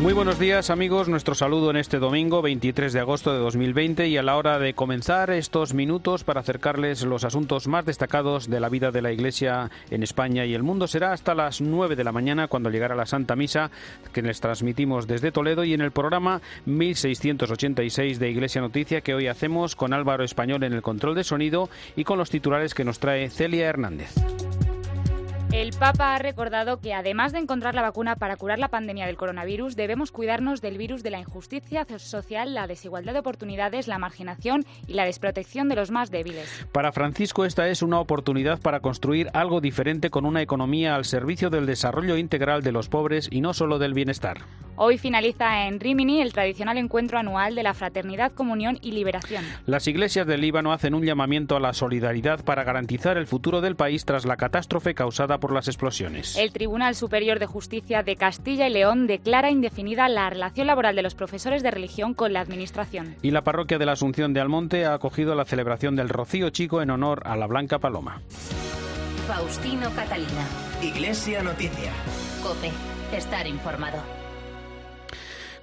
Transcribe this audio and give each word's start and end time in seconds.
Muy 0.00 0.12
buenos 0.12 0.38
días 0.38 0.70
amigos, 0.70 1.08
nuestro 1.08 1.34
saludo 1.34 1.70
en 1.70 1.76
este 1.76 1.98
domingo 1.98 2.40
23 2.40 2.92
de 2.92 3.00
agosto 3.00 3.32
de 3.32 3.40
2020 3.40 4.06
y 4.06 4.16
a 4.16 4.22
la 4.22 4.36
hora 4.36 4.60
de 4.60 4.72
comenzar 4.72 5.30
estos 5.30 5.74
minutos 5.74 6.22
para 6.22 6.40
acercarles 6.40 7.02
los 7.02 7.24
asuntos 7.24 7.66
más 7.66 7.84
destacados 7.84 8.48
de 8.48 8.60
la 8.60 8.68
vida 8.68 8.92
de 8.92 9.02
la 9.02 9.10
Iglesia 9.10 9.72
en 9.90 10.04
España 10.04 10.44
y 10.44 10.54
el 10.54 10.62
mundo 10.62 10.86
será 10.86 11.12
hasta 11.12 11.34
las 11.34 11.60
9 11.60 11.96
de 11.96 12.04
la 12.04 12.12
mañana 12.12 12.46
cuando 12.46 12.70
llegará 12.70 12.94
la 12.94 13.06
Santa 13.06 13.34
Misa 13.34 13.72
que 14.12 14.22
les 14.22 14.40
transmitimos 14.40 15.08
desde 15.08 15.32
Toledo 15.32 15.64
y 15.64 15.74
en 15.74 15.80
el 15.80 15.90
programa 15.90 16.42
1686 16.66 18.20
de 18.20 18.30
Iglesia 18.30 18.60
Noticia 18.60 19.00
que 19.00 19.14
hoy 19.14 19.26
hacemos 19.26 19.74
con 19.74 19.92
Álvaro 19.92 20.22
Español 20.22 20.62
en 20.62 20.74
el 20.74 20.82
control 20.82 21.16
de 21.16 21.24
sonido 21.24 21.68
y 21.96 22.04
con 22.04 22.18
los 22.18 22.30
titulares 22.30 22.72
que 22.72 22.84
nos 22.84 23.00
trae 23.00 23.30
Celia 23.30 23.66
Hernández. 23.66 24.14
El 25.52 25.70
Papa 25.72 26.14
ha 26.14 26.18
recordado 26.18 26.78
que 26.78 26.92
además 26.92 27.32
de 27.32 27.38
encontrar 27.38 27.74
la 27.74 27.80
vacuna 27.80 28.16
para 28.16 28.36
curar 28.36 28.58
la 28.58 28.68
pandemia 28.68 29.06
del 29.06 29.16
coronavirus, 29.16 29.76
debemos 29.76 30.12
cuidarnos 30.12 30.60
del 30.60 30.76
virus 30.76 31.02
de 31.02 31.10
la 31.10 31.20
injusticia 31.20 31.86
social, 31.96 32.52
la 32.52 32.66
desigualdad 32.66 33.14
de 33.14 33.20
oportunidades, 33.20 33.88
la 33.88 33.98
marginación 33.98 34.66
y 34.86 34.92
la 34.92 35.06
desprotección 35.06 35.70
de 35.70 35.76
los 35.76 35.90
más 35.90 36.10
débiles. 36.10 36.66
Para 36.70 36.92
Francisco 36.92 37.46
esta 37.46 37.66
es 37.68 37.80
una 37.80 37.98
oportunidad 37.98 38.60
para 38.60 38.80
construir 38.80 39.30
algo 39.32 39.62
diferente 39.62 40.10
con 40.10 40.26
una 40.26 40.42
economía 40.42 40.94
al 40.94 41.06
servicio 41.06 41.48
del 41.48 41.64
desarrollo 41.64 42.18
integral 42.18 42.62
de 42.62 42.72
los 42.72 42.90
pobres 42.90 43.26
y 43.30 43.40
no 43.40 43.54
solo 43.54 43.78
del 43.78 43.94
bienestar. 43.94 44.42
Hoy 44.80 44.96
finaliza 44.96 45.66
en 45.66 45.80
Rimini 45.80 46.20
el 46.20 46.32
tradicional 46.32 46.78
encuentro 46.78 47.18
anual 47.18 47.56
de 47.56 47.64
la 47.64 47.74
Fraternidad, 47.74 48.30
Comunión 48.30 48.78
y 48.80 48.92
Liberación. 48.92 49.44
Las 49.66 49.88
iglesias 49.88 50.24
del 50.24 50.40
Líbano 50.40 50.72
hacen 50.72 50.94
un 50.94 51.04
llamamiento 51.04 51.56
a 51.56 51.60
la 51.60 51.72
solidaridad 51.72 52.44
para 52.44 52.62
garantizar 52.62 53.16
el 53.16 53.26
futuro 53.26 53.60
del 53.60 53.74
país 53.74 54.04
tras 54.04 54.24
la 54.24 54.36
catástrofe 54.36 54.94
causada 54.94 55.37
por 55.38 55.52
las 55.52 55.68
explosiones. 55.68 56.36
El 56.36 56.52
Tribunal 56.52 56.94
Superior 56.94 57.38
de 57.38 57.46
Justicia 57.46 58.02
de 58.02 58.16
Castilla 58.16 58.66
y 58.66 58.72
León 58.72 59.06
declara 59.06 59.50
indefinida 59.50 60.08
la 60.08 60.30
relación 60.30 60.66
laboral 60.66 60.96
de 60.96 61.02
los 61.02 61.14
profesores 61.14 61.62
de 61.62 61.70
religión 61.70 62.14
con 62.14 62.32
la 62.32 62.40
Administración. 62.40 63.16
Y 63.22 63.30
la 63.30 63.44
parroquia 63.44 63.78
de 63.78 63.86
la 63.86 63.92
Asunción 63.92 64.32
de 64.32 64.40
Almonte 64.40 64.86
ha 64.86 64.94
acogido 64.94 65.34
la 65.34 65.44
celebración 65.44 65.96
del 65.96 66.08
Rocío 66.08 66.50
Chico 66.50 66.82
en 66.82 66.90
honor 66.90 67.22
a 67.24 67.36
la 67.36 67.46
Blanca 67.46 67.78
Paloma. 67.78 68.22
Faustino 69.26 69.90
Catalina. 69.94 70.46
Iglesia 70.82 71.42
Noticia. 71.42 71.92
Cope, 72.42 72.70
estar 73.12 73.46
informado. 73.46 74.17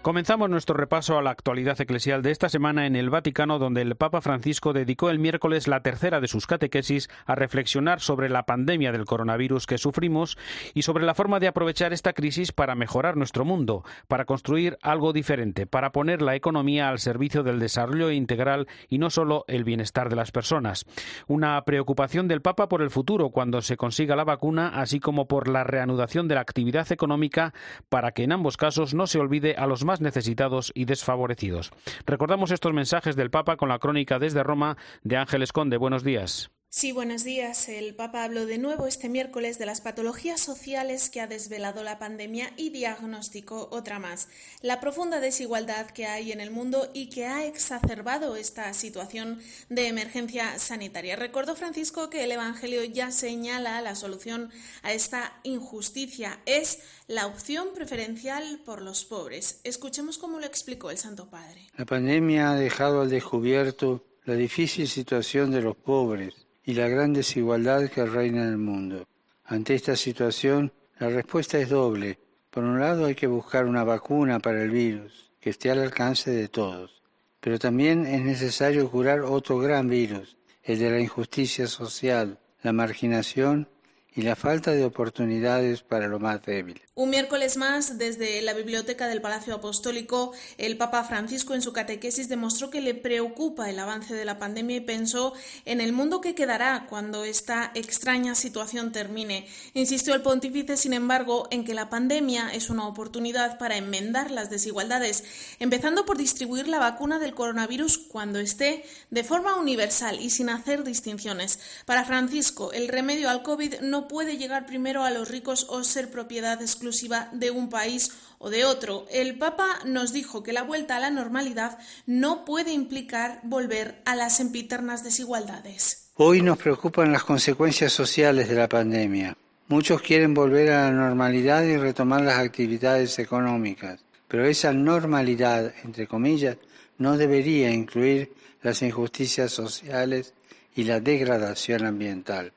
Comenzamos 0.05 0.51
nuestro 0.51 0.77
repaso 0.77 1.17
a 1.17 1.23
la 1.23 1.31
actualidad 1.31 1.81
eclesial 1.81 2.21
de 2.21 2.29
esta 2.29 2.47
semana 2.47 2.85
en 2.85 2.95
el 2.95 3.09
Vaticano, 3.09 3.57
donde 3.57 3.81
el 3.81 3.95
Papa 3.95 4.21
Francisco 4.21 4.71
dedicó 4.71 5.09
el 5.09 5.17
miércoles 5.17 5.67
la 5.67 5.81
tercera 5.81 6.21
de 6.21 6.27
sus 6.27 6.45
catequesis 6.45 7.09
a 7.25 7.33
reflexionar 7.33 8.01
sobre 8.01 8.29
la 8.29 8.45
pandemia 8.45 8.91
del 8.91 9.05
coronavirus 9.05 9.65
que 9.65 9.79
sufrimos 9.79 10.37
y 10.75 10.83
sobre 10.83 11.07
la 11.07 11.15
forma 11.15 11.39
de 11.39 11.47
aprovechar 11.47 11.91
esta 11.91 12.13
crisis 12.13 12.51
para 12.51 12.75
mejorar 12.75 13.17
nuestro 13.17 13.45
mundo, 13.45 13.83
para 14.07 14.25
construir 14.25 14.77
algo 14.83 15.11
diferente, 15.11 15.65
para 15.65 15.91
poner 15.91 16.21
la 16.21 16.35
economía 16.35 16.89
al 16.89 16.99
servicio 16.99 17.41
del 17.41 17.57
desarrollo 17.57 18.11
integral 18.11 18.67
y 18.87 18.99
no 18.99 19.09
solo 19.09 19.43
el 19.47 19.63
bienestar 19.63 20.09
de 20.09 20.17
las 20.17 20.31
personas. 20.31 20.85
Una 21.25 21.59
preocupación 21.65 22.27
del 22.27 22.43
Papa 22.43 22.69
por 22.69 22.83
el 22.83 22.91
futuro 22.91 23.31
cuando 23.31 23.63
se 23.63 23.75
consiga 23.75 24.15
la 24.15 24.23
vacuna, 24.23 24.67
así 24.67 24.99
como 24.99 25.27
por 25.27 25.47
la 25.47 25.63
reanudación 25.63 26.27
de 26.27 26.35
la 26.35 26.41
actividad 26.41 26.91
económica 26.91 27.55
para 27.89 28.11
que 28.11 28.21
en 28.21 28.33
ambos 28.33 28.55
casos 28.55 28.93
no 28.93 29.07
se 29.07 29.17
olvide 29.17 29.55
a 29.55 29.65
los 29.65 29.83
más 29.83 29.94
necesitados 30.01 30.71
y 30.75 30.85
desfavorecidos. 30.85 31.71
Recordamos 32.05 32.51
estos 32.51 32.73
mensajes 32.73 33.15
del 33.15 33.31
Papa 33.31 33.57
con 33.57 33.69
la 33.69 33.79
crónica 33.79 34.19
desde 34.19 34.43
Roma 34.43 34.77
de 35.03 35.17
Ángeles 35.17 35.51
Conde. 35.51 35.77
Buenos 35.77 36.03
días. 36.03 36.54
Sí, 36.77 36.91
buenos 36.91 37.23
días. 37.23 37.69
El 37.69 37.95
Papa 37.95 38.25
habló 38.25 38.45
de 38.45 38.57
nuevo 38.57 38.85
este 38.85 39.07
miércoles 39.07 39.57
de 39.57 39.65
las 39.65 39.79
patologías 39.79 40.41
sociales 40.41 41.09
que 41.09 41.21
ha 41.21 41.25
desvelado 41.25 41.83
la 41.83 41.99
pandemia 41.99 42.51
y 42.57 42.69
diagnosticó 42.69 43.69
otra 43.71 43.97
más, 43.97 44.27
la 44.61 44.81
profunda 44.81 45.21
desigualdad 45.21 45.89
que 45.91 46.05
hay 46.05 46.33
en 46.33 46.41
el 46.41 46.51
mundo 46.51 46.89
y 46.93 47.09
que 47.09 47.27
ha 47.27 47.45
exacerbado 47.45 48.35
esta 48.35 48.73
situación 48.73 49.39
de 49.69 49.87
emergencia 49.87 50.59
sanitaria. 50.59 51.15
Recordó 51.15 51.55
Francisco 51.55 52.09
que 52.09 52.25
el 52.25 52.33
Evangelio 52.33 52.83
ya 52.83 53.09
señala 53.09 53.81
la 53.81 53.95
solución 53.95 54.51
a 54.83 54.91
esta 54.91 55.31
injusticia. 55.43 56.41
Es 56.45 56.79
la 57.07 57.27
opción 57.27 57.69
preferencial 57.73 58.59
por 58.65 58.81
los 58.81 59.05
pobres. 59.05 59.61
Escuchemos 59.63 60.17
cómo 60.17 60.41
lo 60.41 60.45
explicó 60.45 60.91
el 60.91 60.97
Santo 60.97 61.29
Padre. 61.29 61.69
La 61.77 61.85
pandemia 61.85 62.51
ha 62.51 62.55
dejado 62.55 62.99
al 62.99 63.09
descubierto 63.09 64.03
la 64.25 64.33
difícil 64.33 64.89
situación 64.89 65.51
de 65.51 65.61
los 65.61 65.77
pobres 65.77 66.44
y 66.65 66.73
la 66.73 66.87
gran 66.87 67.13
desigualdad 67.13 67.89
que 67.89 68.05
reina 68.05 68.43
en 68.43 68.49
el 68.49 68.57
mundo. 68.57 69.07
Ante 69.45 69.75
esta 69.75 69.95
situación, 69.95 70.73
la 70.99 71.09
respuesta 71.09 71.59
es 71.59 71.69
doble. 71.69 72.17
Por 72.49 72.63
un 72.63 72.79
lado, 72.79 73.05
hay 73.05 73.15
que 73.15 73.27
buscar 73.27 73.65
una 73.65 73.83
vacuna 73.83 74.39
para 74.39 74.63
el 74.63 74.71
virus 74.71 75.31
que 75.39 75.51
esté 75.51 75.69
al 75.69 75.79
alcance 75.79 76.31
de 76.31 76.47
todos, 76.47 77.03
pero 77.39 77.59
también 77.59 78.07
es 78.07 78.21
necesario 78.23 78.89
curar 78.89 79.21
otro 79.21 79.59
gran 79.59 79.87
virus, 79.87 80.37
el 80.63 80.79
de 80.79 80.89
la 80.89 80.99
injusticia 80.99 81.67
social, 81.67 82.39
la 82.63 82.73
marginación 82.73 83.69
y 84.15 84.21
la 84.21 84.35
falta 84.35 84.71
de 84.71 84.85
oportunidades 84.85 85.81
para 85.81 86.07
lo 86.07 86.19
más 86.19 86.41
débil. 86.43 86.81
Un 86.97 87.09
miércoles 87.09 87.57
más, 87.57 87.97
desde 87.97 88.41
la 88.41 88.53
biblioteca 88.53 89.09
del 89.09 89.21
Palacio 89.21 89.53
Apostólico, 89.53 90.31
el 90.57 90.77
Papa 90.77 91.03
Francisco 91.03 91.53
en 91.53 91.61
su 91.61 91.73
catequesis 91.73 92.29
demostró 92.29 92.69
que 92.69 92.79
le 92.79 92.95
preocupa 92.95 93.69
el 93.69 93.77
avance 93.77 94.13
de 94.13 94.23
la 94.23 94.39
pandemia 94.39 94.77
y 94.77 94.79
pensó 94.79 95.33
en 95.65 95.81
el 95.81 95.91
mundo 95.91 96.21
que 96.21 96.35
quedará 96.35 96.87
cuando 96.89 97.25
esta 97.25 97.71
extraña 97.75 98.33
situación 98.33 98.93
termine. 98.93 99.45
Insistió 99.73 100.15
el 100.15 100.21
pontífice, 100.21 100.77
sin 100.77 100.93
embargo, 100.93 101.49
en 101.51 101.65
que 101.65 101.73
la 101.73 101.89
pandemia 101.89 102.53
es 102.53 102.69
una 102.69 102.87
oportunidad 102.87 103.57
para 103.57 103.75
enmendar 103.75 104.31
las 104.31 104.49
desigualdades, 104.49 105.25
empezando 105.59 106.05
por 106.05 106.17
distribuir 106.17 106.69
la 106.69 106.79
vacuna 106.79 107.19
del 107.19 107.35
coronavirus 107.35 107.97
cuando 107.97 108.39
esté 108.39 108.85
de 109.09 109.25
forma 109.25 109.55
universal 109.55 110.21
y 110.21 110.29
sin 110.29 110.49
hacer 110.49 110.85
distinciones. 110.85 111.59
Para 111.85 112.05
Francisco, 112.05 112.71
el 112.71 112.87
remedio 112.87 113.29
al 113.29 113.43
COVID 113.43 113.81
no 113.81 114.04
puede 114.07 114.37
llegar 114.37 114.65
primero 114.65 115.03
a 115.03 115.11
los 115.11 115.29
ricos 115.29 115.67
o 115.69 115.83
ser 115.83 116.09
propiedad 116.09 116.61
exclusiva 116.61 117.29
de 117.31 117.51
un 117.51 117.69
país 117.69 118.11
o 118.37 118.49
de 118.49 118.65
otro. 118.65 119.05
El 119.11 119.37
Papa 119.37 119.79
nos 119.85 120.13
dijo 120.13 120.43
que 120.43 120.53
la 120.53 120.63
vuelta 120.63 120.97
a 120.97 120.99
la 120.99 121.11
normalidad 121.11 121.77
no 122.05 122.45
puede 122.45 122.73
implicar 122.73 123.39
volver 123.43 124.01
a 124.05 124.15
las 124.15 124.39
empiternas 124.39 125.03
desigualdades. 125.03 126.09
Hoy 126.15 126.41
nos 126.41 126.57
preocupan 126.57 127.11
las 127.11 127.23
consecuencias 127.23 127.91
sociales 127.91 128.47
de 128.47 128.55
la 128.55 128.69
pandemia. 128.69 129.35
Muchos 129.67 130.01
quieren 130.01 130.33
volver 130.33 130.71
a 130.71 130.83
la 130.83 130.91
normalidad 130.91 131.63
y 131.63 131.77
retomar 131.77 132.21
las 132.21 132.39
actividades 132.39 133.17
económicas, 133.19 133.99
pero 134.27 134.45
esa 134.45 134.71
normalidad, 134.71 135.73
entre 135.83 136.07
comillas, 136.07 136.57
no 136.97 137.17
debería 137.17 137.71
incluir 137.71 138.31
las 138.61 138.81
injusticias 138.81 139.51
sociales 139.51 140.33
y 140.75 140.83
la 140.83 140.99
degradación 140.99 141.85
ambiental 141.85 142.53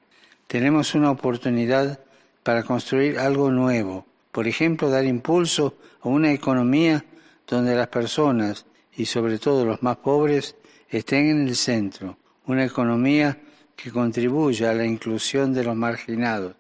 tenemos 0.49 0.95
una 0.95 1.11
oportunidad 1.11 2.01
para 2.43 2.65
construir 2.65 3.19
algo 3.19 3.51
nuevo. 3.51 4.07
Por 4.33 4.49
ejemplo, 4.49 4.91
dar 4.91 5.05
impulso 5.05 5.77
a 6.01 6.09
una 6.09 6.33
economía 6.33 7.05
donde 7.47 7.77
las 7.77 7.89
personas 7.89 8.67
y 8.97 9.05
sobre 9.05 9.39
todo 9.39 9.65
los 9.65 9.83
más 9.83 9.99
pobres 9.99 10.57
estén 10.89 11.29
en 11.29 11.47
el 11.47 11.55
centro. 11.55 12.19
Una 12.47 12.65
economía 12.65 13.39
que 13.77 13.93
contribuya 13.93 14.71
a 14.71 14.75
la 14.75 14.87
inclusión 14.87 15.53
de 15.53 15.65
los 15.65 15.77
marginados, 15.77 16.57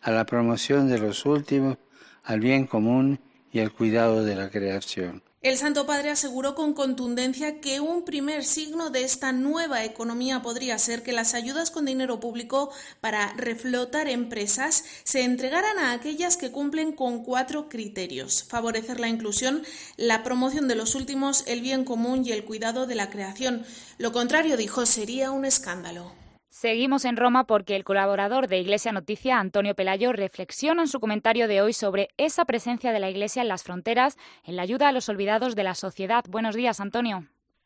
a 0.00 0.12
la 0.12 0.24
promoción 0.24 0.88
de 0.88 0.98
los 0.98 1.26
últimos, 1.26 1.78
al 2.22 2.38
bien 2.38 2.66
común 2.66 3.18
y 3.52 3.58
al 3.58 3.72
cuidado 3.72 4.24
de 4.24 4.36
la 4.36 4.50
creación. 4.50 5.22
El 5.42 5.58
Santo 5.58 5.86
Padre 5.86 6.10
aseguró 6.10 6.54
con 6.54 6.72
contundencia 6.72 7.60
que 7.60 7.80
un 7.80 8.04
primer 8.04 8.44
signo 8.44 8.90
de 8.90 9.02
esta 9.02 9.32
nueva 9.32 9.82
economía 9.82 10.40
podría 10.40 10.78
ser 10.78 11.02
que 11.02 11.10
las 11.10 11.34
ayudas 11.34 11.72
con 11.72 11.84
dinero 11.84 12.20
público 12.20 12.70
para 13.00 13.32
reflotar 13.32 14.06
empresas 14.06 14.84
se 15.02 15.24
entregaran 15.24 15.80
a 15.80 15.90
aquellas 15.90 16.36
que 16.36 16.52
cumplen 16.52 16.92
con 16.92 17.24
cuatro 17.24 17.68
criterios. 17.68 18.44
Favorecer 18.44 19.00
la 19.00 19.08
inclusión, 19.08 19.64
la 19.96 20.22
promoción 20.22 20.68
de 20.68 20.76
los 20.76 20.94
últimos, 20.94 21.42
el 21.48 21.60
bien 21.60 21.84
común 21.84 22.24
y 22.24 22.30
el 22.30 22.44
cuidado 22.44 22.86
de 22.86 22.94
la 22.94 23.10
creación. 23.10 23.66
Lo 23.98 24.12
contrario, 24.12 24.56
dijo, 24.56 24.86
sería 24.86 25.32
un 25.32 25.44
escándalo. 25.44 26.21
Seguimos 26.52 27.06
en 27.06 27.16
Roma 27.16 27.44
porque 27.46 27.76
el 27.76 27.82
colaborador 27.82 28.46
de 28.46 28.58
Iglesia 28.58 28.92
Noticia, 28.92 29.38
Antonio 29.38 29.74
Pelayo, 29.74 30.12
reflexiona 30.12 30.82
en 30.82 30.88
su 30.88 31.00
comentario 31.00 31.48
de 31.48 31.62
hoy 31.62 31.72
sobre 31.72 32.10
esa 32.18 32.44
presencia 32.44 32.92
de 32.92 33.00
la 33.00 33.08
Iglesia 33.08 33.40
en 33.40 33.48
las 33.48 33.62
fronteras, 33.62 34.18
en 34.44 34.56
la 34.56 34.62
ayuda 34.62 34.88
a 34.88 34.92
los 34.92 35.08
olvidados 35.08 35.56
de 35.56 35.64
la 35.64 35.74
sociedad. 35.74 36.26
Buenos 36.28 36.54
días, 36.54 36.78
Antonio. 36.78 37.24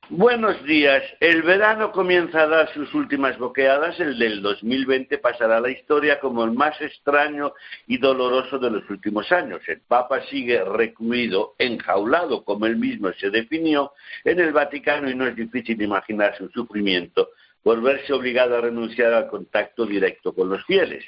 Buenos 0.09 0.63
días. 0.63 1.03
El 1.19 1.43
verano 1.43 1.91
comienza 1.91 2.43
a 2.43 2.47
dar 2.47 2.73
sus 2.75 2.95
últimas 2.95 3.37
boqueadas. 3.39 3.99
El 3.99 4.21
del 4.21 4.41
2020 4.41 5.19
pasará 5.19 5.57
a 5.57 5.61
la 5.61 5.71
historia 5.71 6.21
como 6.21 6.45
el 6.45 6.53
más 6.53 6.81
extraño 6.81 7.55
y 7.89 7.99
doloroso 7.99 8.61
de 8.61 8.71
los 8.71 8.89
últimos 8.89 9.33
años. 9.33 9.63
El 9.67 9.81
Papa 9.81 10.23
sigue 10.31 10.63
recluido, 10.63 11.57
enjaulado, 11.59 12.45
como 12.45 12.67
él 12.67 12.77
mismo 12.77 13.11
se 13.19 13.31
definió, 13.31 13.95
en 14.23 14.39
el 14.39 14.53
Vaticano 14.53 15.11
y 15.11 15.17
no 15.17 15.27
es 15.27 15.35
difícil 15.35 15.83
imaginar 15.83 16.39
su 16.39 16.49
sufrimiento 16.51 17.31
por 17.67 17.83
verse 17.83 18.13
obligado 18.13 18.57
a 18.57 18.61
renunciar 18.61 19.13
al 19.13 19.27
contacto 19.27 19.87
directo 19.87 20.33
con 20.33 20.49
los 20.49 20.65
fieles. 20.67 21.05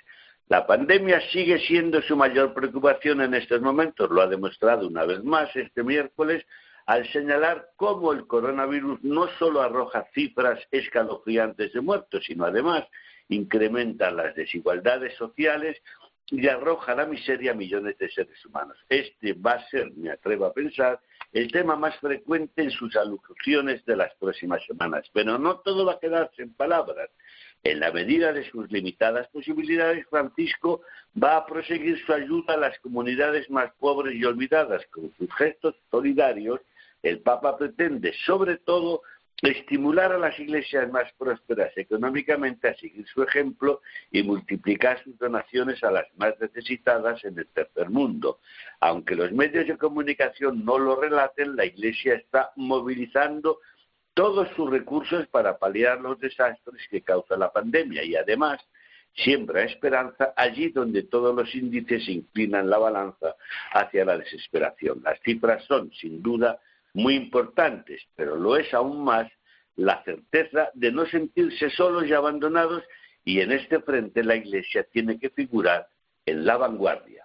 La 0.49 0.66
pandemia 0.66 1.20
sigue 1.31 1.60
siendo 1.60 2.02
su 2.02 2.16
mayor 2.16 2.52
preocupación 2.52 3.20
en 3.20 3.34
estos 3.34 3.60
momentos, 3.60 4.10
lo 4.10 4.22
ha 4.22 4.26
demostrado 4.26 4.88
una 4.88 5.05
vez 5.05 5.22
más 5.22 5.55
este 5.55 5.84
miércoles 5.84 6.44
al 6.87 7.06
señalar 7.12 7.69
cómo 7.76 8.12
el 8.12 8.26
coronavirus 8.26 8.99
no 9.05 9.28
solo 9.38 9.62
arroja 9.62 10.08
cifras 10.12 10.58
escalofriantes 10.72 11.72
de 11.75 11.81
muertos, 11.81 12.25
sino 12.26 12.44
además 12.44 12.82
incrementa 13.28 14.10
las 14.10 14.34
desigualdades 14.34 15.14
sociales 15.14 15.81
y 16.26 16.49
arroja 16.49 16.96
la 16.96 17.06
miseria 17.06 17.52
a 17.52 17.55
millones 17.55 17.96
de 17.99 18.10
seres 18.10 18.44
humanos. 18.44 18.76
Este 18.88 19.32
va 19.32 19.52
a 19.52 19.69
ser, 19.69 19.93
me 19.93 20.10
atrevo 20.10 20.46
a 20.46 20.52
pensar, 20.52 20.99
el 21.33 21.53
tema 21.53 21.77
más 21.77 21.97
frecuente 21.99 22.63
en 22.63 22.71
sus 22.71 22.97
alusiones 22.97 23.85
de 23.85 23.97
las 23.97 24.15
próximas 24.17 24.65
semanas. 24.67 25.07
Pero 25.13 25.39
no 25.39 25.59
todo 25.59 25.85
va 25.85 25.95
a 25.95 26.01
quedarse 26.01 26.43
en 26.43 26.55
palabras. 26.55 27.11
En 27.65 27.81
la 27.81 27.91
medida 27.93 28.33
de 28.33 28.49
sus 28.51 28.71
limitadas 28.71 29.29
posibilidades, 29.29 30.07
Francisco 30.09 30.83
va 31.23 31.37
a 31.37 31.47
proseguir 31.47 31.99
su 32.05 32.13
ayuda 32.13 32.55
a 32.55 32.59
las 32.59 32.79
comunidades 32.79 33.51
más 33.51 33.73
pobres 33.79 34.15
y 34.15 34.25
olvidadas. 34.25 34.87
Con 34.91 35.13
sus 35.19 35.33
gestos 35.35 35.75
solidarios, 35.91 36.61
el 37.03 37.21
Papa 37.21 37.59
pretende, 37.59 38.13
sobre 38.25 38.57
todo, 38.59 39.03
estimular 39.43 40.12
a 40.12 40.19
las 40.19 40.38
iglesias 40.38 40.90
más 40.90 41.12
prósperas 41.12 41.70
económicamente 41.76 42.69
a 42.69 42.75
seguir 42.75 43.06
su 43.06 43.23
ejemplo 43.23 43.82
y 44.11 44.23
multiplicar 44.23 45.02
sus 45.05 45.17
donaciones 45.19 45.82
a 45.85 45.93
las 45.93 46.06
más 46.17 46.35
necesitadas 46.40 47.25
en 47.25 47.38
el 47.38 47.46
tercer 47.46 47.88
mundo. 47.88 48.40
Aunque 48.81 49.14
los 49.14 49.31
medios 49.32 49.69
de 49.69 49.79
comunicación 49.79 50.64
no 50.64 50.79
lo 50.79 51.00
relaten, 51.00 51.55
la 51.55 51.67
iglesia 51.67 52.14
está 52.14 52.50
movilizando 52.56 53.61
todos 54.14 54.49
sus 54.56 54.69
recursos 54.69 55.29
para 55.29 55.58
paliar 55.58 56.00
los 56.00 56.19
desastres 56.19 56.82
que 56.91 57.02
causa 57.02 57.37
la 57.37 57.52
pandemia 57.52 58.02
y 58.02 58.17
además 58.17 58.61
siembra 59.14 59.62
esperanza 59.62 60.32
allí 60.37 60.70
donde 60.70 61.05
todos 61.05 61.34
los 61.34 61.55
índices 61.55 62.08
inclinan 62.08 62.69
la 62.69 62.79
balanza 62.79 63.37
hacia 63.73 64.05
la 64.05 64.19
desesperación. 64.19 65.00
Las 65.05 65.20
cifras 65.20 65.64
son, 65.67 65.93
sin 65.93 66.20
duda, 66.23 66.58
muy 66.94 67.14
importantes, 67.14 68.02
pero 68.14 68.37
lo 68.37 68.56
es 68.56 68.73
aún 68.75 69.05
más 69.05 69.31
la 69.76 70.02
certeza 70.05 70.70
de 70.75 70.90
no 70.90 71.06
sentirse 71.06 71.70
solos 71.70 72.06
y 72.06 72.12
abandonados 72.12 72.82
y 73.25 73.40
en 73.40 73.52
este 73.52 73.81
frente 73.81 74.25
la 74.25 74.37
Iglesia 74.37 74.85
tiene 74.85 75.19
que 75.19 75.31
figurar 75.31 75.87
en 76.26 76.44
la 76.44 76.56
vanguardia. 76.56 77.18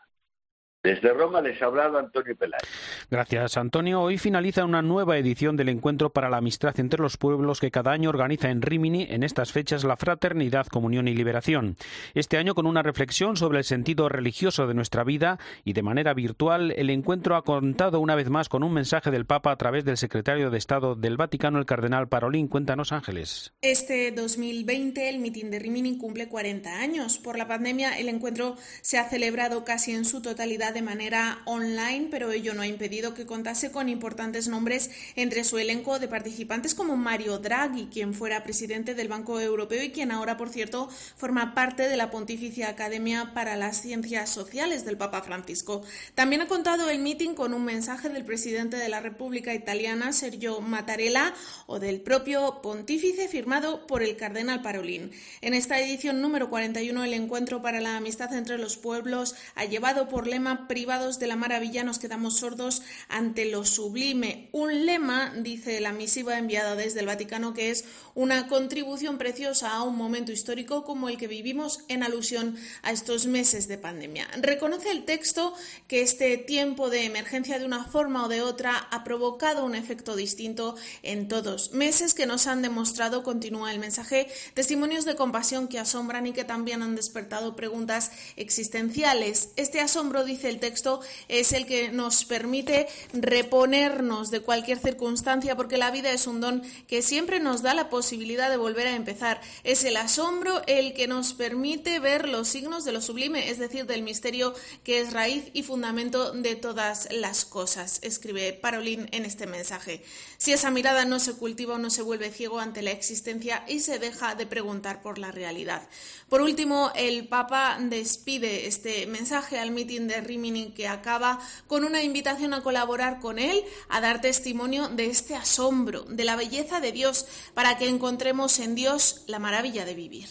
Desde 0.84 1.14
Roma 1.14 1.40
les 1.40 1.62
ha 1.62 1.68
hablado 1.68 1.98
Antonio 1.98 2.36
Peláez. 2.36 2.62
Gracias, 3.10 3.56
Antonio. 3.56 4.02
Hoy 4.02 4.18
finaliza 4.18 4.66
una 4.66 4.82
nueva 4.82 5.18
edición 5.18 5.56
del 5.56 5.70
Encuentro 5.70 6.10
para 6.10 6.30
la 6.30 6.38
Amistad 6.38 6.78
entre 6.78 7.02
los 7.02 7.16
Pueblos 7.16 7.62
que 7.62 7.72
cada 7.72 7.94
año 7.94 8.10
organiza 8.10 8.50
en 8.50 8.62
Rimini 8.62 9.08
en 9.10 9.24
estas 9.24 9.54
fechas 9.54 9.86
la 9.86 9.96
Fraternidad, 9.96 10.68
Comunión 10.68 11.08
y 11.08 11.16
Liberación. 11.16 11.78
Este 12.16 12.38
año 12.38 12.54
con 12.54 12.66
una 12.66 12.84
reflexión 12.84 13.38
sobre 13.38 13.60
el 13.60 13.64
sentido 13.64 14.10
religioso 14.10 14.68
de 14.68 14.74
nuestra 14.74 15.06
vida 15.06 15.40
y 15.64 15.72
de 15.72 15.84
manera 15.84 16.14
virtual, 16.14 16.74
el 16.76 16.90
encuentro 16.90 17.38
ha 17.38 17.46
contado 17.46 18.02
una 18.02 18.16
vez 18.16 18.30
más 18.30 18.50
con 18.50 18.62
un 18.62 18.74
mensaje 18.74 19.10
del 19.10 19.26
Papa 19.26 19.54
a 19.54 19.58
través 19.58 19.86
del 19.86 19.96
secretario 19.96 20.50
de 20.50 20.58
Estado 20.58 20.96
del 20.96 21.16
Vaticano, 21.16 21.60
el 21.60 21.66
cardenal 21.66 22.10
Parolín. 22.10 22.50
Cuéntanos, 22.50 22.92
Ángeles. 22.92 23.54
Este 23.62 24.12
2020 24.12 25.08
el 25.08 25.20
mitin 25.20 25.50
de 25.50 25.60
Rimini 25.60 25.98
cumple 25.98 26.28
40 26.28 26.82
años. 26.82 27.20
Por 27.20 27.38
la 27.38 27.48
pandemia, 27.48 27.98
el 27.98 28.10
encuentro 28.10 28.58
se 28.82 28.98
ha 28.98 29.08
celebrado 29.08 29.64
casi 29.64 29.94
en 29.94 30.04
su 30.04 30.22
totalidad 30.22 30.73
de 30.74 30.82
manera 30.82 31.40
online, 31.46 32.08
pero 32.12 32.32
ello 32.32 32.54
no 32.54 32.62
ha 32.62 32.68
impedido 32.68 33.14
que 33.14 33.26
contase 33.26 33.72
con 33.72 33.90
importantes 33.90 34.48
nombres 34.48 34.90
entre 35.16 35.44
su 35.44 35.58
elenco 35.58 36.00
de 36.00 36.08
participantes 36.08 36.76
como 36.76 36.98
Mario 36.98 37.38
Draghi, 37.38 37.88
quien 37.92 38.14
fuera 38.14 38.44
presidente 38.44 38.96
del 38.96 39.08
Banco 39.08 39.40
Europeo 39.40 39.84
y 39.84 39.92
quien 39.92 40.12
ahora, 40.12 40.38
por 40.38 40.50
cierto, 40.50 40.90
forma 41.16 41.54
parte 41.54 41.88
de 41.88 41.98
la 41.98 42.12
Pontificia 42.12 42.70
Academia 42.70 43.34
para 43.34 43.56
las 43.56 43.82
Ciencias 43.82 44.30
Sociales 44.30 44.86
del 44.86 44.98
Papa 44.98 45.22
Francisco. 45.22 45.84
También 46.16 46.42
ha 46.42 46.48
contado 46.48 46.90
el 46.90 47.00
meeting 47.00 47.36
con 47.36 47.54
un 47.54 47.64
mensaje 47.64 48.10
del 48.10 48.26
presidente 48.26 48.78
de 48.78 48.90
la 48.90 49.00
República 49.00 49.54
Italiana, 49.54 50.14
Sergio 50.14 50.60
Mattarella, 50.62 51.34
o 51.68 51.80
del 51.80 52.02
propio 52.02 52.62
pontífice 52.62 53.28
firmado 53.28 53.86
por 53.88 54.04
el 54.04 54.18
cardenal 54.18 54.62
Parolín. 54.62 55.12
En 55.42 55.54
esta 55.54 55.80
edición 55.80 56.22
número 56.22 56.50
41, 56.50 57.04
el 57.04 57.14
Encuentro 57.14 57.62
para 57.62 57.82
la 57.82 57.98
Amistad 57.98 58.34
entre 58.34 58.58
los 58.58 58.78
Pueblos 58.78 59.36
ha 59.56 59.66
llevado 59.66 60.08
por 60.08 60.28
lema 60.28 60.63
privados 60.68 61.20
de 61.20 61.28
la 61.28 61.36
maravilla 61.36 61.84
nos 61.84 62.00
quedamos 62.00 62.38
sordos 62.38 62.82
ante 63.10 63.46
lo 63.46 63.66
sublime. 63.66 64.50
Un 64.52 64.86
lema, 64.86 65.34
dice 65.38 65.80
la 65.80 65.94
misiva 65.94 66.38
enviada 66.38 66.76
desde 66.76 67.02
el 67.02 67.06
Vaticano, 67.06 67.54
que 67.54 67.72
es 67.72 67.86
una 68.16 68.48
contribución 68.48 69.18
preciosa 69.18 69.72
a 69.72 69.84
un 69.84 69.96
momento 69.96 70.32
histórico 70.32 70.84
como 70.84 71.10
el 71.10 71.18
que 71.18 71.28
vivimos 71.28 71.82
en 71.88 72.04
alusión 72.04 72.56
a 72.82 72.92
estos 72.92 73.26
meses 73.26 73.68
de 73.68 73.78
pandemia. 73.78 74.28
Reconoce 74.42 74.92
el 74.92 75.06
texto 75.06 75.54
que 75.88 76.02
este 76.02 76.38
tiempo 76.38 76.90
de 76.90 77.06
emergencia 77.06 77.60
de 77.60 77.66
una 77.66 77.84
forma 77.84 78.26
o 78.26 78.30
de 78.30 78.42
otra 78.42 78.78
ha 78.78 79.04
provocado 79.04 79.66
un 79.66 79.76
efecto 79.76 80.16
distinto 80.16 80.76
en 81.02 81.28
todos. 81.28 81.74
Meses 81.74 82.14
que 82.14 82.26
nos 82.26 82.48
han 82.48 82.62
demostrado, 82.62 83.24
continúa 83.24 83.72
el 83.72 83.80
mensaje, 83.80 84.28
testimonios 84.54 85.06
de 85.06 85.16
compasión 85.16 85.68
que 85.68 85.80
asombran 85.80 86.28
y 86.28 86.34
que 86.34 86.44
también 86.44 86.82
han 86.82 86.96
despertado 86.96 87.56
preguntas 87.56 88.12
existenciales. 88.36 89.50
Este 89.56 89.80
asombro, 89.80 90.24
dice 90.24 90.50
el 90.54 90.60
texto 90.60 91.02
es 91.28 91.52
el 91.52 91.66
que 91.66 91.92
nos 91.92 92.26
permite 92.26 92.88
reponernos 93.12 94.32
de 94.32 94.40
cualquier 94.40 94.80
circunstancia, 94.80 95.56
porque 95.56 95.78
la 95.78 95.92
vida 95.92 96.12
es 96.12 96.28
un 96.28 96.40
don 96.40 96.64
que 96.88 97.02
siempre 97.02 97.40
nos 97.40 97.62
da 97.62 97.74
la 97.74 97.90
posibilidad 97.90 98.50
de 98.50 98.58
volver 98.58 98.88
a 98.88 98.96
empezar. 98.96 99.42
Es 99.64 99.84
el 99.84 99.98
asombro 99.98 100.62
el 100.68 100.94
que 100.94 101.08
nos 101.08 101.34
permite 101.34 102.00
ver 102.00 102.30
los 102.30 102.48
signos 102.48 102.86
de 102.86 102.92
lo 102.92 103.02
sublime, 103.02 103.50
es 103.50 103.58
decir, 103.58 103.86
del 103.86 104.04
misterio 104.04 104.54
que 104.84 105.02
es 105.02 105.12
raíz 105.12 105.46
y 105.54 105.64
fundamento 105.64 106.32
de 106.32 106.56
todas 106.56 107.08
las 107.12 107.46
cosas, 107.46 108.00
escribe 108.04 108.54
Parolín 108.54 109.10
en 109.12 109.26
este 109.26 109.48
mensaje. 109.48 110.04
Si 110.38 110.54
esa 110.54 110.72
mirada 110.72 111.06
no 111.06 111.20
se 111.20 111.34
cultiva 111.34 111.64
no 111.78 111.90
se 111.90 112.02
vuelve 112.02 112.32
ciego 112.32 112.60
ante 112.60 112.82
la 112.82 112.92
existencia 112.92 113.64
y 113.68 113.80
se 113.80 114.00
deja 114.00 114.36
de 114.36 114.46
preguntar 114.46 115.02
por 115.02 115.18
la 115.18 115.32
realidad. 115.32 115.82
Por 116.30 116.42
último, 116.42 116.92
el 116.96 117.28
Papa 117.28 117.78
despide 117.80 118.68
este 118.68 119.08
mensaje 119.08 119.58
al 119.58 119.72
mitin 119.72 120.08
de 120.08 120.22
Rimini 120.22 120.43
que 120.76 120.88
acaba 120.90 121.40
con 121.68 121.86
una 121.86 122.04
invitación 122.04 122.54
a 122.54 122.62
colaborar 122.62 123.20
con 123.22 123.40
él, 123.40 123.64
a 123.88 124.02
dar 124.02 124.20
testimonio 124.20 124.90
de 124.90 125.06
este 125.06 125.36
asombro, 125.36 126.04
de 126.04 126.26
la 126.26 126.36
belleza 126.36 126.82
de 126.82 126.92
Dios, 126.92 127.28
para 127.54 127.78
que 127.78 127.88
encontremos 127.88 128.60
en 128.60 128.76
Dios 128.76 129.24
la 129.28 129.40
maravilla 129.40 129.86
de 129.86 129.96
vivir. 129.96 130.28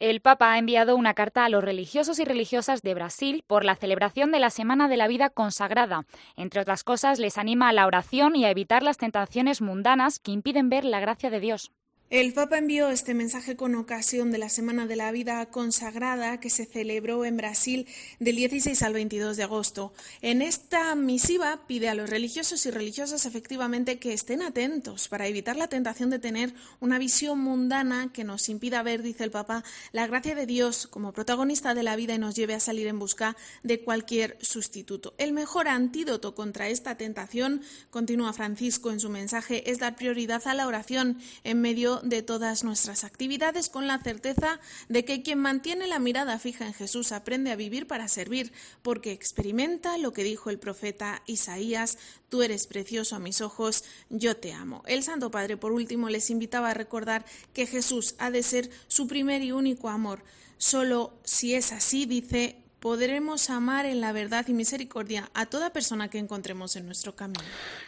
El 0.00 0.20
Papa 0.20 0.52
ha 0.52 0.58
enviado 0.58 0.96
una 0.96 1.14
carta 1.14 1.44
a 1.44 1.48
los 1.48 1.62
religiosos 1.62 2.18
y 2.18 2.24
religiosas 2.24 2.82
de 2.82 2.94
Brasil 2.94 3.44
por 3.46 3.64
la 3.64 3.76
celebración 3.76 4.32
de 4.32 4.40
la 4.40 4.50
Semana 4.50 4.88
de 4.88 4.96
la 4.96 5.06
Vida 5.06 5.30
Consagrada. 5.30 6.06
Entre 6.34 6.60
otras 6.60 6.82
cosas, 6.82 7.18
les 7.20 7.38
anima 7.38 7.68
a 7.68 7.72
la 7.72 7.86
oración 7.86 8.34
y 8.34 8.44
a 8.44 8.50
evitar 8.50 8.82
las 8.82 8.96
tentaciones 8.96 9.60
mundanas 9.60 10.18
que 10.18 10.32
impiden 10.32 10.70
ver 10.70 10.84
la 10.84 10.98
gracia 10.98 11.30
de 11.30 11.38
Dios. 11.40 11.72
El 12.12 12.34
Papa 12.34 12.58
envió 12.58 12.90
este 12.90 13.14
mensaje 13.14 13.56
con 13.56 13.74
ocasión 13.74 14.32
de 14.32 14.36
la 14.36 14.50
Semana 14.50 14.86
de 14.86 14.96
la 14.96 15.10
Vida 15.12 15.46
Consagrada 15.46 16.40
que 16.40 16.50
se 16.50 16.66
celebró 16.66 17.24
en 17.24 17.38
Brasil 17.38 17.86
del 18.20 18.36
16 18.36 18.82
al 18.82 18.92
22 18.92 19.38
de 19.38 19.44
agosto. 19.44 19.94
En 20.20 20.42
esta 20.42 20.94
misiva 20.94 21.60
pide 21.66 21.88
a 21.88 21.94
los 21.94 22.10
religiosos 22.10 22.66
y 22.66 22.70
religiosas 22.70 23.24
efectivamente 23.24 23.98
que 23.98 24.12
estén 24.12 24.42
atentos 24.42 25.08
para 25.08 25.26
evitar 25.26 25.56
la 25.56 25.68
tentación 25.68 26.10
de 26.10 26.18
tener 26.18 26.52
una 26.80 26.98
visión 26.98 27.38
mundana 27.38 28.10
que 28.12 28.24
nos 28.24 28.50
impida 28.50 28.82
ver, 28.82 29.00
dice 29.00 29.24
el 29.24 29.30
Papa, 29.30 29.64
la 29.92 30.06
gracia 30.06 30.34
de 30.34 30.44
Dios 30.44 30.86
como 30.86 31.14
protagonista 31.14 31.72
de 31.72 31.82
la 31.82 31.96
vida 31.96 32.12
y 32.12 32.18
nos 32.18 32.34
lleve 32.34 32.52
a 32.52 32.60
salir 32.60 32.88
en 32.88 32.98
busca 32.98 33.38
de 33.62 33.80
cualquier 33.80 34.36
sustituto. 34.42 35.14
El 35.16 35.32
mejor 35.32 35.66
antídoto 35.66 36.34
contra 36.34 36.68
esta 36.68 36.98
tentación, 36.98 37.62
continúa 37.88 38.34
Francisco 38.34 38.90
en 38.90 39.00
su 39.00 39.08
mensaje, 39.08 39.70
es 39.70 39.78
dar 39.78 39.96
prioridad 39.96 40.46
a 40.46 40.52
la 40.52 40.66
oración 40.66 41.16
en 41.42 41.62
medio 41.62 42.01
de 42.02 42.22
todas 42.22 42.64
nuestras 42.64 43.04
actividades 43.04 43.68
con 43.68 43.86
la 43.86 43.98
certeza 43.98 44.60
de 44.88 45.04
que 45.04 45.22
quien 45.22 45.38
mantiene 45.38 45.86
la 45.86 45.98
mirada 45.98 46.38
fija 46.38 46.66
en 46.66 46.74
Jesús 46.74 47.12
aprende 47.12 47.50
a 47.50 47.56
vivir 47.56 47.86
para 47.86 48.08
servir, 48.08 48.52
porque 48.82 49.12
experimenta 49.12 49.98
lo 49.98 50.12
que 50.12 50.24
dijo 50.24 50.50
el 50.50 50.58
profeta 50.58 51.22
Isaías, 51.26 51.98
tú 52.28 52.42
eres 52.42 52.66
precioso 52.66 53.16
a 53.16 53.20
mis 53.20 53.40
ojos, 53.40 53.84
yo 54.10 54.36
te 54.36 54.52
amo. 54.52 54.82
El 54.86 55.02
Santo 55.02 55.30
Padre, 55.30 55.56
por 55.56 55.72
último, 55.72 56.08
les 56.08 56.30
invitaba 56.30 56.70
a 56.70 56.74
recordar 56.74 57.24
que 57.52 57.66
Jesús 57.66 58.14
ha 58.18 58.30
de 58.30 58.42
ser 58.42 58.70
su 58.88 59.06
primer 59.06 59.42
y 59.42 59.52
único 59.52 59.88
amor. 59.88 60.24
Solo 60.58 61.18
si 61.24 61.54
es 61.54 61.72
así, 61.72 62.06
dice, 62.06 62.61
podremos 62.82 63.48
amar 63.48 63.86
en 63.86 64.00
la 64.00 64.10
verdad 64.12 64.44
y 64.48 64.52
misericordia 64.52 65.30
a 65.34 65.46
toda 65.46 65.70
persona 65.70 66.08
que 66.08 66.18
encontremos 66.18 66.74
en 66.74 66.84
nuestro 66.84 67.14
camino. 67.14 67.38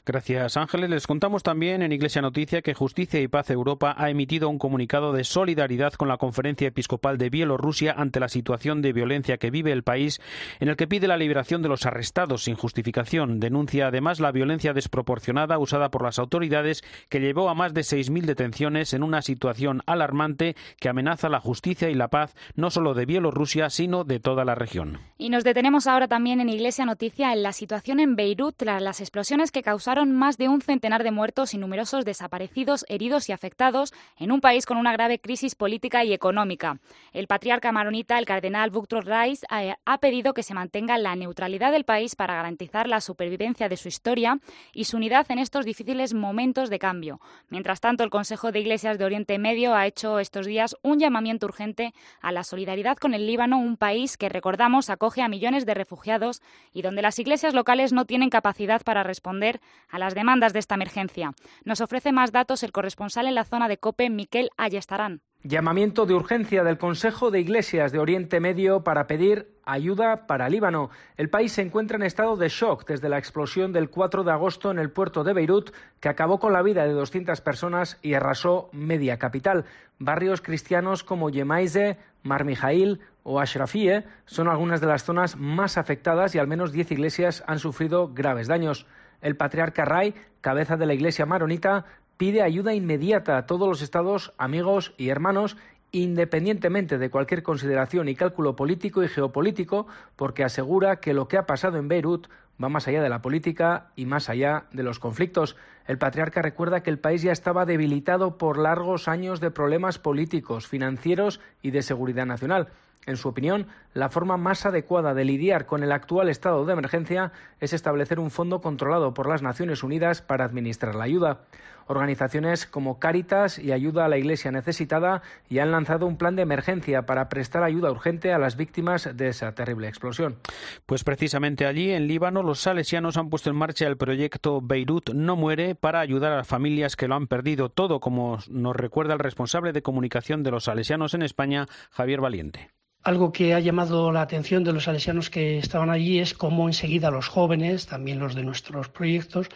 Gracias, 0.06 0.56
Ángeles. 0.56 0.88
Les 0.88 1.08
contamos 1.08 1.42
también 1.42 1.82
en 1.82 1.90
Iglesia 1.90 2.22
Noticia 2.22 2.62
que 2.62 2.74
Justicia 2.74 3.20
y 3.20 3.26
Paz 3.26 3.50
Europa 3.50 3.96
ha 3.98 4.08
emitido 4.08 4.48
un 4.48 4.60
comunicado 4.60 5.12
de 5.12 5.24
solidaridad 5.24 5.94
con 5.94 6.06
la 6.06 6.16
Conferencia 6.16 6.68
Episcopal 6.68 7.18
de 7.18 7.28
Bielorrusia 7.28 7.92
ante 7.98 8.20
la 8.20 8.28
situación 8.28 8.82
de 8.82 8.92
violencia 8.92 9.36
que 9.36 9.50
vive 9.50 9.72
el 9.72 9.82
país, 9.82 10.20
en 10.60 10.68
el 10.68 10.76
que 10.76 10.86
pide 10.86 11.08
la 11.08 11.16
liberación 11.16 11.60
de 11.60 11.68
los 11.68 11.86
arrestados 11.86 12.44
sin 12.44 12.54
justificación. 12.54 13.40
Denuncia 13.40 13.88
además 13.88 14.20
la 14.20 14.30
violencia 14.30 14.74
desproporcionada 14.74 15.58
usada 15.58 15.90
por 15.90 16.04
las 16.04 16.20
autoridades 16.20 16.84
que 17.08 17.18
llevó 17.18 17.48
a 17.48 17.54
más 17.54 17.74
de 17.74 17.80
6.000 17.80 18.26
detenciones 18.26 18.94
en 18.94 19.02
una 19.02 19.22
situación 19.22 19.82
alarmante 19.86 20.54
que 20.78 20.88
amenaza 20.88 21.28
la 21.28 21.40
justicia 21.40 21.90
y 21.90 21.94
la 21.94 22.08
paz 22.08 22.36
no 22.54 22.70
solo 22.70 22.94
de 22.94 23.06
Bielorrusia, 23.06 23.70
sino 23.70 24.04
de 24.04 24.20
toda 24.20 24.44
la 24.44 24.54
región. 24.54 24.83
Y 25.16 25.30
nos 25.30 25.44
detenemos 25.44 25.86
ahora 25.86 26.08
también 26.08 26.40
en 26.40 26.48
Iglesia 26.48 26.84
Noticia 26.84 27.32
en 27.32 27.42
la 27.42 27.52
situación 27.52 28.00
en 28.00 28.16
Beirut 28.16 28.56
tras 28.56 28.82
las 28.82 29.00
explosiones 29.00 29.52
que 29.52 29.62
causaron 29.62 30.12
más 30.12 30.38
de 30.38 30.48
un 30.48 30.60
centenar 30.60 31.04
de 31.04 31.12
muertos 31.12 31.54
y 31.54 31.58
numerosos 31.58 32.04
desaparecidos, 32.04 32.84
heridos 32.88 33.28
y 33.28 33.32
afectados 33.32 33.94
en 34.18 34.32
un 34.32 34.40
país 34.40 34.66
con 34.66 34.76
una 34.76 34.92
grave 34.92 35.20
crisis 35.20 35.54
política 35.54 36.04
y 36.04 36.12
económica. 36.12 36.78
El 37.12 37.28
patriarca 37.28 37.70
maronita, 37.70 38.18
el 38.18 38.26
cardenal 38.26 38.70
Boutros 38.70 39.04
Rice, 39.04 39.46
eh, 39.56 39.74
ha 39.84 39.98
pedido 39.98 40.34
que 40.34 40.42
se 40.42 40.52
mantenga 40.52 40.98
la 40.98 41.14
neutralidad 41.14 41.70
del 41.70 41.84
país 41.84 42.16
para 42.16 42.34
garantizar 42.34 42.88
la 42.88 43.00
supervivencia 43.00 43.68
de 43.68 43.76
su 43.76 43.88
historia 43.88 44.40
y 44.72 44.84
su 44.84 44.96
unidad 44.96 45.26
en 45.30 45.38
estos 45.38 45.64
difíciles 45.64 46.12
momentos 46.12 46.70
de 46.70 46.78
cambio. 46.80 47.20
Mientras 47.48 47.80
tanto, 47.80 48.02
el 48.02 48.10
Consejo 48.10 48.50
de 48.50 48.60
Iglesias 48.60 48.98
de 48.98 49.04
Oriente 49.04 49.38
Medio 49.38 49.74
ha 49.74 49.86
hecho 49.86 50.18
estos 50.18 50.46
días 50.46 50.76
un 50.82 50.98
llamamiento 50.98 51.46
urgente 51.46 51.94
a 52.20 52.32
la 52.32 52.42
solidaridad 52.42 52.96
con 52.96 53.14
el 53.14 53.26
Líbano, 53.26 53.58
un 53.58 53.76
país 53.76 54.16
que, 54.16 54.28
recordamos, 54.28 54.73
acoge 54.90 55.22
a 55.22 55.28
millones 55.28 55.66
de 55.66 55.74
refugiados 55.74 56.42
y 56.72 56.82
donde 56.82 57.02
las 57.02 57.18
iglesias 57.18 57.54
locales 57.54 57.92
no 57.92 58.04
tienen 58.04 58.30
capacidad 58.30 58.82
para 58.82 59.02
responder 59.02 59.60
a 59.88 59.98
las 59.98 60.14
demandas 60.14 60.52
de 60.52 60.58
esta 60.58 60.74
emergencia. 60.74 61.32
Nos 61.64 61.80
ofrece 61.80 62.12
más 62.12 62.32
datos 62.32 62.62
el 62.62 62.72
corresponsal 62.72 63.26
en 63.26 63.34
la 63.34 63.44
zona 63.44 63.68
de 63.68 63.78
COPE, 63.78 64.10
Miquel 64.10 64.50
Ayestarán. 64.56 65.22
Llamamiento 65.46 66.06
de 66.06 66.14
urgencia 66.14 66.64
del 66.64 66.78
Consejo 66.78 67.30
de 67.30 67.38
Iglesias 67.38 67.92
de 67.92 67.98
Oriente 67.98 68.40
Medio 68.40 68.82
para 68.82 69.06
pedir 69.06 69.58
ayuda 69.66 70.26
para 70.26 70.48
Líbano. 70.48 70.88
El 71.18 71.28
país 71.28 71.52
se 71.52 71.60
encuentra 71.60 71.98
en 71.98 72.02
estado 72.02 72.38
de 72.38 72.48
shock 72.48 72.86
desde 72.86 73.10
la 73.10 73.18
explosión 73.18 73.70
del 73.70 73.90
4 73.90 74.24
de 74.24 74.32
agosto 74.32 74.70
en 74.70 74.78
el 74.78 74.90
puerto 74.90 75.22
de 75.22 75.34
Beirut, 75.34 75.74
que 76.00 76.08
acabó 76.08 76.38
con 76.38 76.54
la 76.54 76.62
vida 76.62 76.84
de 76.84 76.94
200 76.94 77.42
personas 77.42 77.98
y 78.00 78.14
arrasó 78.14 78.70
media 78.72 79.18
capital. 79.18 79.66
Barrios 79.98 80.40
cristianos 80.40 81.04
como 81.04 81.28
Yemaize, 81.28 81.98
Mar 82.22 82.46
Mijail 82.46 83.00
o 83.22 83.38
Ashrafie 83.38 84.04
son 84.24 84.48
algunas 84.48 84.80
de 84.80 84.86
las 84.86 85.04
zonas 85.04 85.36
más 85.36 85.76
afectadas 85.76 86.34
y 86.34 86.38
al 86.38 86.48
menos 86.48 86.72
10 86.72 86.92
iglesias 86.92 87.44
han 87.46 87.58
sufrido 87.58 88.14
graves 88.14 88.48
daños. 88.48 88.86
El 89.20 89.36
patriarca 89.36 89.84
Ray, 89.84 90.14
cabeza 90.40 90.76
de 90.76 90.86
la 90.86 90.94
iglesia 90.94 91.26
maronita, 91.26 91.84
pide 92.16 92.42
ayuda 92.42 92.74
inmediata 92.74 93.36
a 93.36 93.46
todos 93.46 93.68
los 93.68 93.82
estados, 93.82 94.32
amigos 94.38 94.94
y 94.96 95.08
hermanos, 95.08 95.56
independientemente 95.92 96.98
de 96.98 97.10
cualquier 97.10 97.42
consideración 97.42 98.08
y 98.08 98.16
cálculo 98.16 98.56
político 98.56 99.02
y 99.04 99.08
geopolítico, 99.08 99.86
porque 100.16 100.44
asegura 100.44 100.96
que 100.96 101.14
lo 101.14 101.28
que 101.28 101.38
ha 101.38 101.46
pasado 101.46 101.78
en 101.78 101.88
Beirut 101.88 102.26
va 102.62 102.68
más 102.68 102.88
allá 102.88 103.02
de 103.02 103.08
la 103.08 103.22
política 103.22 103.90
y 103.96 104.06
más 104.06 104.28
allá 104.28 104.64
de 104.72 104.82
los 104.82 104.98
conflictos. 104.98 105.56
El 105.86 105.98
patriarca 105.98 106.42
recuerda 106.42 106.82
que 106.82 106.90
el 106.90 106.98
país 106.98 107.22
ya 107.22 107.32
estaba 107.32 107.66
debilitado 107.66 108.38
por 108.38 108.58
largos 108.58 109.08
años 109.08 109.40
de 109.40 109.50
problemas 109.50 109.98
políticos, 109.98 110.66
financieros 110.66 111.40
y 111.62 111.70
de 111.70 111.82
seguridad 111.82 112.26
nacional. 112.26 112.68
En 113.06 113.16
su 113.16 113.28
opinión, 113.28 113.66
la 113.92 114.08
forma 114.08 114.36
más 114.36 114.64
adecuada 114.66 115.14
de 115.14 115.24
lidiar 115.24 115.66
con 115.66 115.82
el 115.82 115.92
actual 115.92 116.28
estado 116.28 116.64
de 116.64 116.72
emergencia 116.72 117.32
es 117.60 117.72
establecer 117.72 118.18
un 118.18 118.30
fondo 118.30 118.60
controlado 118.60 119.14
por 119.14 119.28
las 119.28 119.42
Naciones 119.42 119.82
Unidas 119.82 120.22
para 120.22 120.44
administrar 120.44 120.94
la 120.94 121.04
ayuda. 121.04 121.40
Organizaciones 121.86 122.66
como 122.66 122.98
Cáritas 122.98 123.58
y 123.58 123.72
Ayuda 123.72 124.06
a 124.06 124.08
la 124.08 124.16
Iglesia 124.16 124.50
Necesitada 124.50 125.22
ya 125.50 125.64
han 125.64 125.70
lanzado 125.70 126.06
un 126.06 126.16
plan 126.16 126.34
de 126.34 126.42
emergencia 126.42 127.04
para 127.04 127.28
prestar 127.28 127.62
ayuda 127.62 127.90
urgente 127.90 128.32
a 128.32 128.38
las 128.38 128.56
víctimas 128.56 129.10
de 129.14 129.28
esa 129.28 129.54
terrible 129.54 129.88
explosión. 129.88 130.38
Pues 130.86 131.04
precisamente 131.04 131.66
allí, 131.66 131.90
en 131.90 132.06
Líbano, 132.06 132.42
los 132.42 132.60
salesianos 132.60 133.18
han 133.18 133.28
puesto 133.28 133.50
en 133.50 133.56
marcha 133.56 133.86
el 133.86 133.98
proyecto 133.98 134.60
Beirut 134.62 135.10
no 135.10 135.36
muere 135.36 135.74
para 135.74 136.00
ayudar 136.00 136.32
a 136.32 136.36
las 136.36 136.48
familias 136.48 136.96
que 136.96 137.08
lo 137.08 137.16
han 137.16 137.26
perdido 137.26 137.68
todo, 137.68 138.00
como 138.00 138.38
nos 138.48 138.74
recuerda 138.74 139.12
el 139.12 139.18
responsable 139.18 139.72
de 139.72 139.82
comunicación 139.82 140.42
de 140.42 140.52
los 140.52 140.64
salesianos 140.64 141.12
en 141.12 141.22
España, 141.22 141.66
Javier 141.90 142.20
Valiente. 142.20 142.73
Algo 143.04 143.32
que 143.32 143.52
ha 143.52 143.60
llamado 143.60 144.12
la 144.12 144.22
atención 144.22 144.64
de 144.64 144.72
los 144.72 144.84
salesianos 144.84 145.28
que 145.28 145.58
estaban 145.58 145.90
allí 145.90 146.20
es 146.20 146.32
cómo 146.32 146.68
enseguida 146.68 147.10
los 147.10 147.28
jóvenes, 147.28 147.86
también 147.86 148.18
los 148.18 148.34
de 148.34 148.42
nuestros 148.42 148.88
proyectos, 148.88 149.48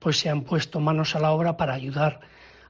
pues 0.00 0.18
se 0.18 0.28
han 0.28 0.42
puesto 0.42 0.80
manos 0.80 1.14
a 1.14 1.20
la 1.20 1.30
obra 1.30 1.56
para 1.56 1.74
ayudar 1.74 2.18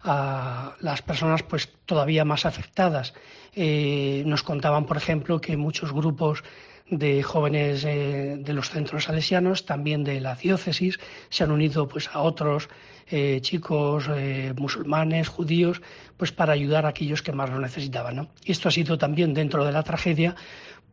a 0.02 0.76
las 0.80 1.00
personas 1.00 1.42
pues 1.42 1.72
todavía 1.86 2.26
más 2.26 2.44
afectadas. 2.44 3.14
Eh, 3.54 4.24
nos 4.26 4.42
contaban, 4.42 4.84
por 4.84 4.98
ejemplo, 4.98 5.40
que 5.40 5.56
muchos 5.56 5.90
grupos 5.90 6.44
de 6.90 7.22
jóvenes 7.22 7.84
eh, 7.84 8.36
de 8.38 8.52
los 8.52 8.70
centros 8.70 9.04
salesianos, 9.04 9.66
también 9.66 10.04
de 10.04 10.20
la 10.20 10.34
diócesis, 10.34 10.98
se 11.28 11.44
han 11.44 11.50
unido 11.50 11.88
pues 11.88 12.08
a 12.12 12.20
otros 12.20 12.68
eh, 13.08 13.40
chicos 13.40 14.08
eh, 14.14 14.52
musulmanes, 14.56 15.28
judíos, 15.28 15.82
pues 16.16 16.32
para 16.32 16.52
ayudar 16.52 16.86
a 16.86 16.90
aquellos 16.90 17.22
que 17.22 17.32
más 17.32 17.50
lo 17.50 17.60
necesitaban. 17.60 18.16
¿no? 18.16 18.28
Esto 18.44 18.68
ha 18.68 18.72
sido 18.72 18.98
también 18.98 19.34
dentro 19.34 19.64
de 19.64 19.72
la 19.72 19.82
tragedia 19.82 20.36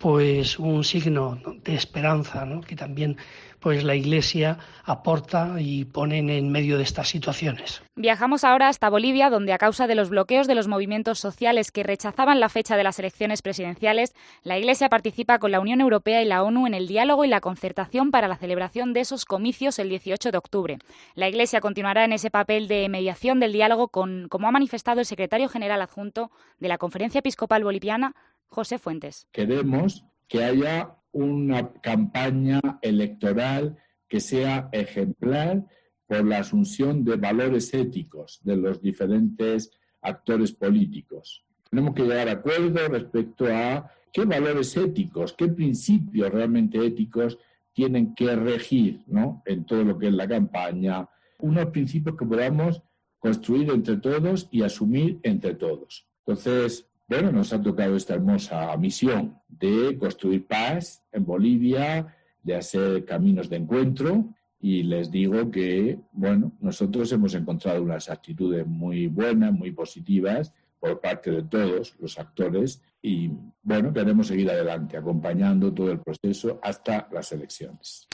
pues 0.03 0.60
un 0.60 0.83
signo 0.83 1.39
de 1.63 1.75
esperanza 1.75 2.45
que 2.67 2.75
también 2.75 3.15
pues 3.62 3.86
la 3.86 3.95
Iglesia 3.95 4.57
aporta 4.83 5.55
y 5.57 5.86
pone 5.86 6.17
en 6.17 6.51
medio 6.51 6.75
de 6.75 6.83
estas 6.83 7.07
situaciones. 7.07 7.81
Viajamos 7.95 8.43
ahora 8.43 8.67
hasta 8.67 8.89
Bolivia, 8.89 9.29
donde 9.29 9.53
a 9.53 9.57
causa 9.57 9.88
de 9.88 9.95
los 9.95 10.10
bloqueos 10.10 10.48
de 10.48 10.55
los 10.55 10.67
movimientos 10.67 11.19
sociales 11.19 11.72
que 11.72 11.83
rechazaban 11.83 12.41
la 12.41 12.50
fecha 12.50 12.75
de 12.75 12.83
las 12.83 13.00
elecciones 13.00 13.41
presidenciales, 13.41 14.13
la 14.43 14.57
Iglesia 14.57 14.89
participa 14.89 15.39
con 15.39 15.51
la 15.51 15.62
Unión 15.62 15.79
Europea 15.79 16.22
y 16.22 16.25
la 16.25 16.43
ONU 16.43 16.67
en 16.67 16.74
el 16.74 16.88
diálogo 16.88 17.24
y 17.24 17.29
la 17.29 17.39
concertación 17.39 18.12
para 18.12 18.27
la 18.27 18.36
celebración 18.36 18.91
de 18.91 19.00
esos 19.00 19.24
comicios 19.24 19.79
el 19.79 19.88
18 19.88 20.31
de 20.31 20.38
octubre. 20.38 20.79
La 21.15 21.29
Iglesia 21.29 21.62
continuará 21.62 22.03
en 22.03 22.12
ese 22.12 22.29
papel 22.29 22.67
de 22.67 22.89
mediación 22.89 23.39
del 23.39 23.53
diálogo, 23.53 23.88
con, 23.88 24.27
como 24.27 24.50
ha 24.50 24.51
manifestado 24.51 25.00
el 25.00 25.05
secretario 25.05 25.48
general 25.48 25.81
adjunto 25.81 26.29
de 26.60 26.67
la 26.67 26.77
Conferencia 26.77 27.19
Episcopal 27.19 27.63
Boliviana, 27.63 28.13
José 28.53 28.77
Fuentes. 28.77 29.27
Queremos 29.31 30.05
que 30.27 30.43
haya 30.43 30.95
una 31.12 31.74
campaña 31.74 32.62
electoral 32.83 33.77
que 34.07 34.19
sea 34.19 34.69
ejemplar 34.72 35.65
por 36.05 36.24
la 36.24 36.38
asunción 36.39 37.03
de 37.03 37.15
valores 37.15 37.74
éticos 37.74 38.39
de 38.43 38.55
los 38.55 38.79
diferentes 38.79 39.72
actores 40.03 40.51
políticos. 40.51 41.43
Tenemos 41.67 41.95
que 41.95 42.03
llegar 42.03 42.29
a 42.29 42.33
acuerdo 42.33 42.88
respecto 42.89 43.48
a 43.48 43.89
qué 44.12 44.24
valores 44.25 44.77
éticos, 44.77 45.33
qué 45.33 45.48
principios 45.48 46.29
realmente 46.29 46.86
éticos 46.86 47.39
tienen 47.74 48.13
que 48.13 48.36
regir 48.36 49.01
¿no? 49.07 49.41
en 49.48 49.65
todo 49.65 49.83
lo 49.83 49.98
que 49.98 50.10
es 50.10 50.13
la 50.13 50.27
campaña, 50.27 51.10
unos 51.39 51.65
principios 51.72 52.15
que 52.15 52.25
podamos 52.27 52.83
construir 53.17 53.72
entre 53.72 53.98
todos 53.98 54.48
y 54.51 54.62
asumir 54.62 55.19
entre 55.24 55.55
todos. 55.55 56.07
Entonces, 56.19 56.88
bueno, 57.07 57.31
nos 57.31 57.53
ha 57.53 57.62
tocado 57.62 57.95
esta 57.95 58.15
hermosa 58.15 58.75
misión 58.77 59.39
de 59.48 59.98
construir 59.98 60.45
paz 60.45 61.03
en 61.12 61.25
Bolivia, 61.25 62.15
de 62.41 62.55
hacer 62.55 63.05
caminos 63.05 63.50
de 63.50 63.57
encuentro 63.57 64.33
y 64.60 64.83
les 64.83 65.12
digo 65.12 65.51
que, 65.51 66.00
bueno, 66.13 66.53
nosotros 66.62 67.12
hemos 67.12 67.33
encontrado 67.36 67.83
unas 67.83 68.10
actitudes 68.10 68.65
muy 68.65 69.07
buenas, 69.07 69.51
muy 69.51 69.72
positivas 69.72 70.53
por 70.79 71.01
parte 71.01 71.31
de 71.31 71.43
todos 71.43 71.95
los 72.00 72.17
actores 72.17 72.81
y 73.05 73.29
bueno, 73.65 73.93
queremos 73.93 74.27
seguir 74.27 74.50
adelante, 74.50 74.98
acompañando 74.98 75.74
todo 75.74 75.91
el 75.91 76.00
proceso 76.00 76.60
hasta 76.62 77.07
las 77.12 77.31
elecciones. 77.31 78.07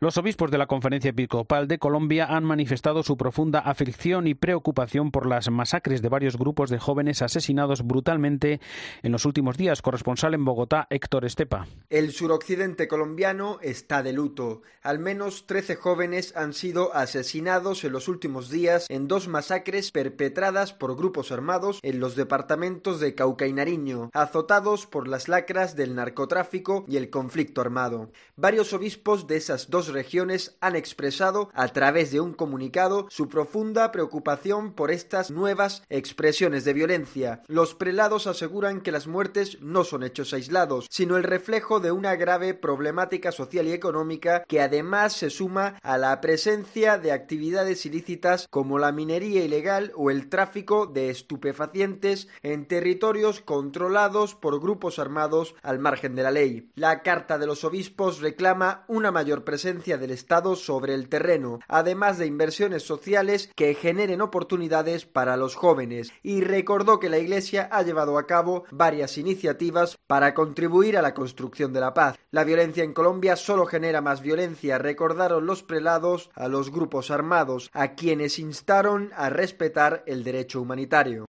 Los 0.00 0.18
obispos 0.18 0.50
de 0.50 0.58
la 0.58 0.66
Conferencia 0.66 1.10
Episcopal 1.10 1.66
de 1.66 1.78
Colombia 1.78 2.26
han 2.26 2.44
manifestado 2.44 3.02
su 3.02 3.16
profunda 3.16 3.60
aflicción 3.60 4.26
y 4.26 4.34
preocupación 4.34 5.10
por 5.10 5.26
las 5.26 5.50
masacres 5.50 6.02
de 6.02 6.08
varios 6.10 6.36
grupos 6.38 6.68
de 6.70 6.78
jóvenes 6.78 7.22
asesinados 7.22 7.86
brutalmente 7.86 8.60
en 9.02 9.12
los 9.12 9.24
últimos 9.24 9.56
días. 9.56 9.82
Corresponsal 9.82 10.34
en 10.34 10.44
Bogotá, 10.44 10.86
Héctor 10.90 11.24
Estepa. 11.24 11.66
El 11.88 12.12
suroccidente 12.12 12.86
colombiano 12.86 13.58
está 13.62 14.02
de 14.02 14.12
luto. 14.12 14.62
Al 14.82 14.98
menos 14.98 15.46
13 15.46 15.76
jóvenes 15.76 16.34
han 16.36 16.52
sido 16.52 16.94
asesinados 16.94 17.84
en 17.84 17.92
los 17.92 18.08
últimos 18.08 18.50
días 18.50 18.86
en 18.90 19.08
dos 19.08 19.28
masacres 19.28 19.90
perpetradas 19.90 20.74
por 20.74 20.96
grupos 20.96 21.32
armados 21.32 21.78
en 21.82 22.00
los 22.00 22.16
departamentos 22.16 23.00
de 23.00 23.14
Cauca 23.14 23.46
y 23.46 23.52
Nariño. 23.52 24.10
Hace 24.12 24.33
azotados 24.34 24.88
por 24.88 25.06
las 25.06 25.28
lacras 25.28 25.76
del 25.76 25.94
narcotráfico 25.94 26.84
y 26.88 26.96
el 26.96 27.08
conflicto 27.08 27.60
armado. 27.60 28.10
Varios 28.34 28.72
obispos 28.72 29.28
de 29.28 29.36
esas 29.36 29.70
dos 29.70 29.92
regiones 29.92 30.56
han 30.60 30.74
expresado 30.74 31.50
a 31.54 31.68
través 31.68 32.10
de 32.10 32.18
un 32.18 32.34
comunicado 32.34 33.06
su 33.10 33.28
profunda 33.28 33.92
preocupación 33.92 34.72
por 34.72 34.90
estas 34.90 35.30
nuevas 35.30 35.84
expresiones 35.88 36.64
de 36.64 36.72
violencia. 36.72 37.42
Los 37.46 37.76
prelados 37.76 38.26
aseguran 38.26 38.80
que 38.80 38.90
las 38.90 39.06
muertes 39.06 39.60
no 39.60 39.84
son 39.84 40.02
hechos 40.02 40.32
aislados, 40.32 40.88
sino 40.90 41.16
el 41.16 41.22
reflejo 41.22 41.78
de 41.78 41.92
una 41.92 42.16
grave 42.16 42.54
problemática 42.54 43.30
social 43.30 43.68
y 43.68 43.72
económica 43.72 44.42
que 44.48 44.60
además 44.60 45.12
se 45.12 45.30
suma 45.30 45.78
a 45.84 45.96
la 45.96 46.20
presencia 46.20 46.98
de 46.98 47.12
actividades 47.12 47.86
ilícitas 47.86 48.48
como 48.50 48.80
la 48.80 48.90
minería 48.90 49.44
ilegal 49.44 49.92
o 49.94 50.10
el 50.10 50.28
tráfico 50.28 50.86
de 50.86 51.10
estupefacientes 51.10 52.26
en 52.42 52.66
territorios 52.66 53.40
controlados 53.40 54.23
por 54.32 54.60
grupos 54.60 54.98
armados 54.98 55.56
al 55.62 55.80
margen 55.80 56.14
de 56.14 56.22
la 56.22 56.30
ley. 56.30 56.70
La 56.76 57.02
Carta 57.02 57.36
de 57.36 57.46
los 57.46 57.64
Obispos 57.64 58.20
reclama 58.20 58.84
una 58.86 59.10
mayor 59.10 59.44
presencia 59.44 59.98
del 59.98 60.12
Estado 60.12 60.54
sobre 60.54 60.94
el 60.94 61.08
terreno, 61.08 61.58
además 61.66 62.16
de 62.18 62.26
inversiones 62.26 62.84
sociales 62.84 63.50
que 63.56 63.74
generen 63.74 64.20
oportunidades 64.20 65.04
para 65.04 65.36
los 65.36 65.56
jóvenes, 65.56 66.12
y 66.22 66.42
recordó 66.42 67.00
que 67.00 67.10
la 67.10 67.18
Iglesia 67.18 67.68
ha 67.72 67.82
llevado 67.82 68.16
a 68.16 68.26
cabo 68.26 68.64
varias 68.70 69.18
iniciativas 69.18 69.98
para 70.06 70.32
contribuir 70.34 70.96
a 70.96 71.02
la 71.02 71.14
construcción 71.14 71.72
de 71.72 71.80
la 71.80 71.92
paz. 71.92 72.16
La 72.30 72.44
violencia 72.44 72.84
en 72.84 72.94
Colombia 72.94 73.36
solo 73.36 73.66
genera 73.66 74.00
más 74.00 74.20
violencia, 74.20 74.78
recordaron 74.78 75.46
los 75.46 75.62
prelados 75.62 76.30
a 76.34 76.48
los 76.48 76.70
grupos 76.70 77.10
armados, 77.10 77.70
a 77.72 77.94
quienes 77.94 78.38
instaron 78.38 79.10
a 79.16 79.30
respetar 79.30 80.04
el 80.06 80.22
derecho 80.22 80.60
humanitario. 80.60 81.26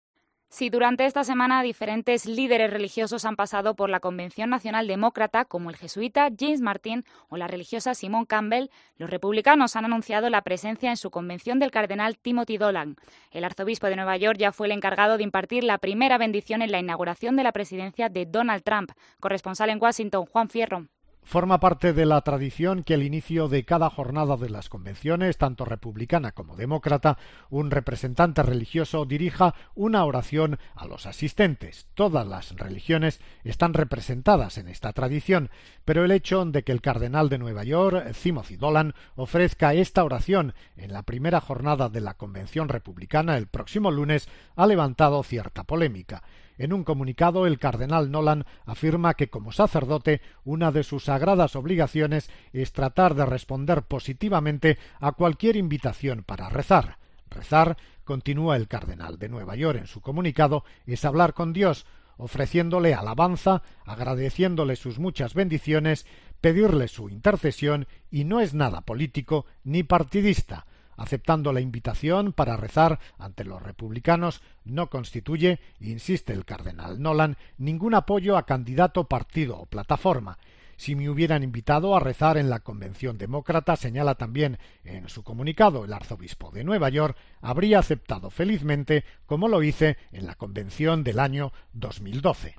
Si 0.53 0.69
durante 0.69 1.05
esta 1.05 1.23
semana 1.23 1.63
diferentes 1.63 2.25
líderes 2.25 2.71
religiosos 2.71 3.23
han 3.23 3.37
pasado 3.37 3.73
por 3.73 3.89
la 3.89 4.01
Convención 4.01 4.49
Nacional 4.49 4.85
Demócrata, 4.85 5.45
como 5.45 5.69
el 5.69 5.77
jesuita 5.77 6.27
James 6.37 6.59
Martin 6.59 7.05
o 7.29 7.37
la 7.37 7.47
religiosa 7.47 7.95
Simone 7.95 8.25
Campbell, 8.27 8.67
los 8.97 9.09
republicanos 9.09 9.77
han 9.77 9.85
anunciado 9.85 10.29
la 10.29 10.41
presencia 10.41 10.89
en 10.89 10.97
su 10.97 11.09
convención 11.09 11.59
del 11.59 11.71
cardenal 11.71 12.17
Timothy 12.17 12.57
Dolan. 12.57 12.97
El 13.31 13.45
arzobispo 13.45 13.87
de 13.87 13.95
Nueva 13.95 14.17
York 14.17 14.37
ya 14.37 14.51
fue 14.51 14.67
el 14.67 14.73
encargado 14.73 15.15
de 15.15 15.23
impartir 15.23 15.63
la 15.63 15.77
primera 15.77 16.17
bendición 16.17 16.61
en 16.61 16.71
la 16.73 16.79
inauguración 16.79 17.37
de 17.37 17.43
la 17.43 17.53
presidencia 17.53 18.09
de 18.09 18.25
Donald 18.25 18.63
Trump. 18.63 18.91
Corresponsal 19.21 19.69
en 19.69 19.81
Washington, 19.81 20.25
Juan 20.25 20.49
Fierro. 20.49 20.87
Forma 21.23 21.59
parte 21.59 21.93
de 21.93 22.05
la 22.05 22.19
tradición 22.21 22.83
que 22.83 22.95
al 22.95 23.03
inicio 23.03 23.47
de 23.47 23.63
cada 23.63 23.89
jornada 23.89 24.37
de 24.37 24.49
las 24.49 24.69
convenciones, 24.69 25.37
tanto 25.37 25.63
republicana 25.63 26.31
como 26.31 26.55
demócrata, 26.55 27.17
un 27.49 27.71
representante 27.71 28.43
religioso 28.43 29.05
dirija 29.05 29.55
una 29.75 30.03
oración 30.03 30.59
a 30.75 30.87
los 30.87 31.05
asistentes. 31.05 31.87
Todas 31.93 32.27
las 32.27 32.55
religiones 32.57 33.21
están 33.43 33.73
representadas 33.73 34.57
en 34.57 34.67
esta 34.67 34.91
tradición, 34.93 35.49
pero 35.85 36.03
el 36.03 36.11
hecho 36.11 36.43
de 36.43 36.63
que 36.63 36.71
el 36.71 36.81
cardenal 36.81 37.29
de 37.29 37.37
Nueva 37.37 37.63
York, 37.63 38.13
Timothy 38.21 38.57
Dolan, 38.57 38.93
ofrezca 39.15 39.73
esta 39.73 40.03
oración 40.03 40.53
en 40.75 40.91
la 40.91 41.03
primera 41.03 41.39
jornada 41.39 41.87
de 41.87 42.01
la 42.01 42.15
convención 42.15 42.67
republicana 42.67 43.37
el 43.37 43.47
próximo 43.47 43.91
lunes 43.91 44.27
ha 44.55 44.67
levantado 44.67 45.23
cierta 45.23 45.63
polémica. 45.63 46.23
En 46.61 46.73
un 46.73 46.83
comunicado, 46.83 47.47
el 47.47 47.57
cardenal 47.57 48.11
Nolan 48.11 48.45
afirma 48.67 49.15
que 49.15 49.31
como 49.31 49.51
sacerdote 49.51 50.21
una 50.43 50.71
de 50.71 50.83
sus 50.83 51.05
sagradas 51.05 51.55
obligaciones 51.55 52.29
es 52.53 52.71
tratar 52.71 53.15
de 53.15 53.25
responder 53.25 53.81
positivamente 53.81 54.77
a 54.99 55.13
cualquier 55.13 55.55
invitación 55.55 56.21
para 56.21 56.49
rezar. 56.49 56.99
Rezar, 57.31 57.77
continúa 58.03 58.57
el 58.57 58.67
cardenal 58.67 59.17
de 59.17 59.27
Nueva 59.27 59.55
York 59.55 59.79
en 59.79 59.87
su 59.87 60.01
comunicado, 60.01 60.63
es 60.85 61.03
hablar 61.03 61.33
con 61.33 61.51
Dios, 61.51 61.87
ofreciéndole 62.17 62.93
alabanza, 62.93 63.63
agradeciéndole 63.83 64.75
sus 64.75 64.99
muchas 64.99 65.33
bendiciones, 65.33 66.05
pedirle 66.41 66.89
su 66.89 67.09
intercesión 67.09 67.87
y 68.11 68.23
no 68.23 68.39
es 68.39 68.53
nada 68.53 68.81
político 68.81 69.47
ni 69.63 69.81
partidista 69.81 70.67
aceptando 70.97 71.53
la 71.53 71.61
invitación 71.61 72.33
para 72.33 72.57
rezar 72.57 72.99
ante 73.17 73.43
los 73.43 73.61
republicanos, 73.61 74.41
no 74.63 74.89
constituye, 74.89 75.59
insiste 75.79 76.33
el 76.33 76.45
cardenal 76.45 77.01
Nolan, 77.01 77.37
ningún 77.57 77.95
apoyo 77.95 78.37
a 78.37 78.45
candidato, 78.45 79.05
partido 79.05 79.57
o 79.57 79.65
plataforma. 79.65 80.37
Si 80.81 80.95
me 80.95 81.11
hubieran 81.11 81.43
invitado 81.43 81.95
a 81.95 81.99
rezar 81.99 82.37
en 82.37 82.49
la 82.49 82.61
Convención 82.61 83.19
Demócrata, 83.19 83.75
señala 83.75 84.15
también 84.15 84.57
en 84.83 85.09
su 85.09 85.23
comunicado 85.23 85.85
el 85.85 85.93
arzobispo 85.93 86.49
de 86.49 86.63
Nueva 86.63 86.89
York, 86.89 87.15
habría 87.39 87.77
aceptado 87.77 88.31
felizmente 88.31 89.03
como 89.27 89.47
lo 89.47 89.61
hice 89.61 89.97
en 90.11 90.25
la 90.25 90.33
Convención 90.33 91.03
del 91.03 91.19
año 91.19 91.53
2012. 91.73 92.55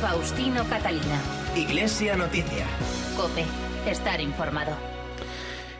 Faustino 0.00 0.64
Catalina. 0.64 1.22
Iglesia 1.56 2.16
Noticia. 2.16 2.66
Cope. 3.16 3.44
Estar 3.88 4.20
informado. 4.20 4.93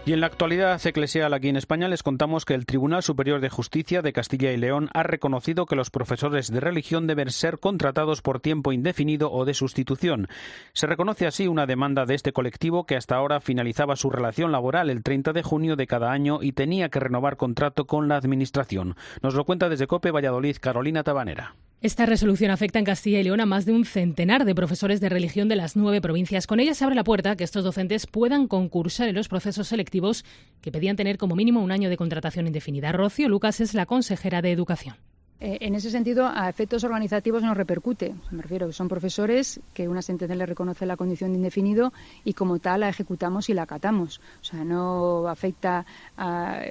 Y 0.06 0.12
en 0.12 0.20
la 0.20 0.26
actualidad 0.26 0.86
eclesial 0.86 1.32
aquí 1.32 1.48
en 1.48 1.56
España 1.56 1.88
les 1.88 2.02
contamos 2.02 2.44
que 2.44 2.52
el 2.52 2.66
Tribunal 2.66 3.02
Superior 3.02 3.40
de 3.40 3.48
Justicia 3.48 4.02
de 4.02 4.12
Castilla 4.12 4.52
y 4.52 4.58
León 4.58 4.90
ha 4.92 5.02
reconocido 5.02 5.64
que 5.64 5.76
los 5.76 5.88
profesores 5.88 6.52
de 6.52 6.60
religión 6.60 7.06
deben 7.06 7.30
ser 7.30 7.58
contratados 7.58 8.20
por 8.20 8.40
tiempo 8.40 8.74
indefinido 8.74 9.32
o 9.32 9.46
de 9.46 9.54
sustitución. 9.54 10.28
Se 10.74 10.86
reconoce 10.86 11.26
así 11.26 11.48
una 11.48 11.64
demanda 11.64 12.04
de 12.04 12.16
este 12.16 12.34
colectivo 12.34 12.84
que 12.84 12.96
hasta 12.96 13.16
ahora 13.16 13.40
finalizaba 13.40 13.96
su 13.96 14.10
relación 14.10 14.52
laboral 14.52 14.90
el 14.90 15.02
30 15.02 15.32
de 15.32 15.42
junio 15.42 15.74
de 15.74 15.86
cada 15.86 16.12
año 16.12 16.40
y 16.42 16.52
tenía 16.52 16.90
que 16.90 17.00
renovar 17.00 17.38
contrato 17.38 17.86
con 17.86 18.06
la 18.06 18.16
Administración. 18.16 18.96
Nos 19.22 19.32
lo 19.32 19.46
cuenta 19.46 19.70
desde 19.70 19.86
COPE 19.86 20.10
Valladolid 20.10 20.58
Carolina 20.60 21.02
Tabanera. 21.02 21.54
Esta 21.80 22.06
resolución 22.06 22.50
afecta 22.50 22.78
en 22.78 22.84
Castilla 22.86 23.20
y 23.20 23.24
León 23.24 23.40
a 23.40 23.46
más 23.46 23.66
de 23.66 23.72
un 23.72 23.84
centenar 23.84 24.46
de 24.46 24.54
profesores 24.54 25.00
de 25.00 25.10
religión 25.10 25.48
de 25.48 25.56
las 25.56 25.76
nueve 25.76 26.00
provincias. 26.00 26.46
Con 26.46 26.58
ella 26.58 26.74
se 26.74 26.84
abre 26.84 26.96
la 26.96 27.04
puerta 27.04 27.32
a 27.32 27.36
que 27.36 27.44
estos 27.44 27.62
docentes 27.62 28.06
puedan 28.06 28.48
concursar 28.48 29.08
en 29.08 29.14
los 29.14 29.28
procesos 29.28 29.68
selectivos 29.68 30.24
que 30.62 30.72
pedían 30.72 30.96
tener 30.96 31.18
como 31.18 31.36
mínimo 31.36 31.62
un 31.62 31.72
año 31.72 31.90
de 31.90 31.98
contratación 31.98 32.46
indefinida. 32.46 32.92
Rocío 32.92 33.28
Lucas 33.28 33.60
es 33.60 33.74
la 33.74 33.84
consejera 33.84 34.40
de 34.40 34.52
Educación. 34.52 34.96
Eh, 35.40 35.58
en 35.60 35.74
ese 35.74 35.90
sentido, 35.90 36.26
a 36.32 36.48
efectos 36.48 36.84
organizativos 36.84 37.42
no 37.42 37.54
repercute. 37.54 38.14
Me 38.30 38.42
refiero 38.42 38.72
son 38.72 38.88
profesores 38.88 39.60
que 39.74 39.88
una 39.88 40.00
sentencia 40.00 40.36
le 40.36 40.46
reconoce 40.46 40.86
la 40.86 40.96
condición 40.96 41.32
de 41.32 41.38
indefinido 41.38 41.92
y 42.24 42.34
como 42.34 42.60
tal 42.60 42.80
la 42.80 42.88
ejecutamos 42.88 43.48
y 43.48 43.54
la 43.54 43.62
acatamos. 43.62 44.20
O 44.40 44.44
sea, 44.44 44.64
no 44.64 45.28
afecta 45.28 45.84
a, 46.16 46.62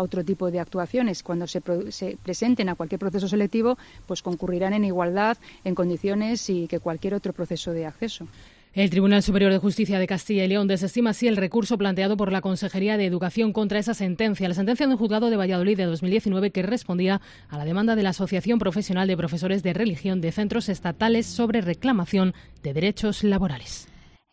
otro 0.00 0.24
tipo 0.24 0.50
de 0.50 0.60
actuaciones. 0.60 1.22
Cuando 1.22 1.46
se, 1.46 1.60
se, 1.90 2.16
presenten 2.22 2.68
a 2.68 2.76
cualquier 2.76 3.00
proceso 3.00 3.26
selectivo, 3.26 3.76
pues 4.06 4.22
concurrirán 4.22 4.72
en 4.72 4.84
igualdad, 4.84 5.36
en 5.64 5.74
condiciones 5.74 6.48
y 6.48 6.68
que 6.68 6.78
cualquier 6.78 7.14
otro 7.14 7.32
proceso 7.32 7.72
de 7.72 7.86
acceso. 7.86 8.26
El 8.74 8.90
Tribunal 8.90 9.22
Superior 9.22 9.52
de 9.52 9.58
Justicia 9.58 10.00
de 10.00 10.08
Castilla 10.08 10.44
y 10.44 10.48
León 10.48 10.66
desestima 10.66 11.10
así 11.10 11.28
el 11.28 11.36
recurso 11.36 11.78
planteado 11.78 12.16
por 12.16 12.32
la 12.32 12.40
Consejería 12.40 12.96
de 12.96 13.06
Educación 13.06 13.52
contra 13.52 13.78
esa 13.78 13.94
sentencia, 13.94 14.48
la 14.48 14.54
sentencia 14.56 14.88
de 14.88 14.94
un 14.94 14.98
juzgado 14.98 15.30
de 15.30 15.36
Valladolid 15.36 15.76
de 15.76 15.84
2019 15.84 16.50
que 16.50 16.64
respondía 16.64 17.20
a 17.48 17.56
la 17.56 17.64
demanda 17.64 17.94
de 17.94 18.02
la 18.02 18.10
Asociación 18.10 18.58
Profesional 18.58 19.06
de 19.06 19.16
Profesores 19.16 19.62
de 19.62 19.74
Religión 19.74 20.20
de 20.20 20.32
Centros 20.32 20.68
Estatales 20.68 21.26
sobre 21.26 21.60
reclamación 21.60 22.34
de 22.64 22.74
derechos 22.74 23.22
laborales. 23.22 23.86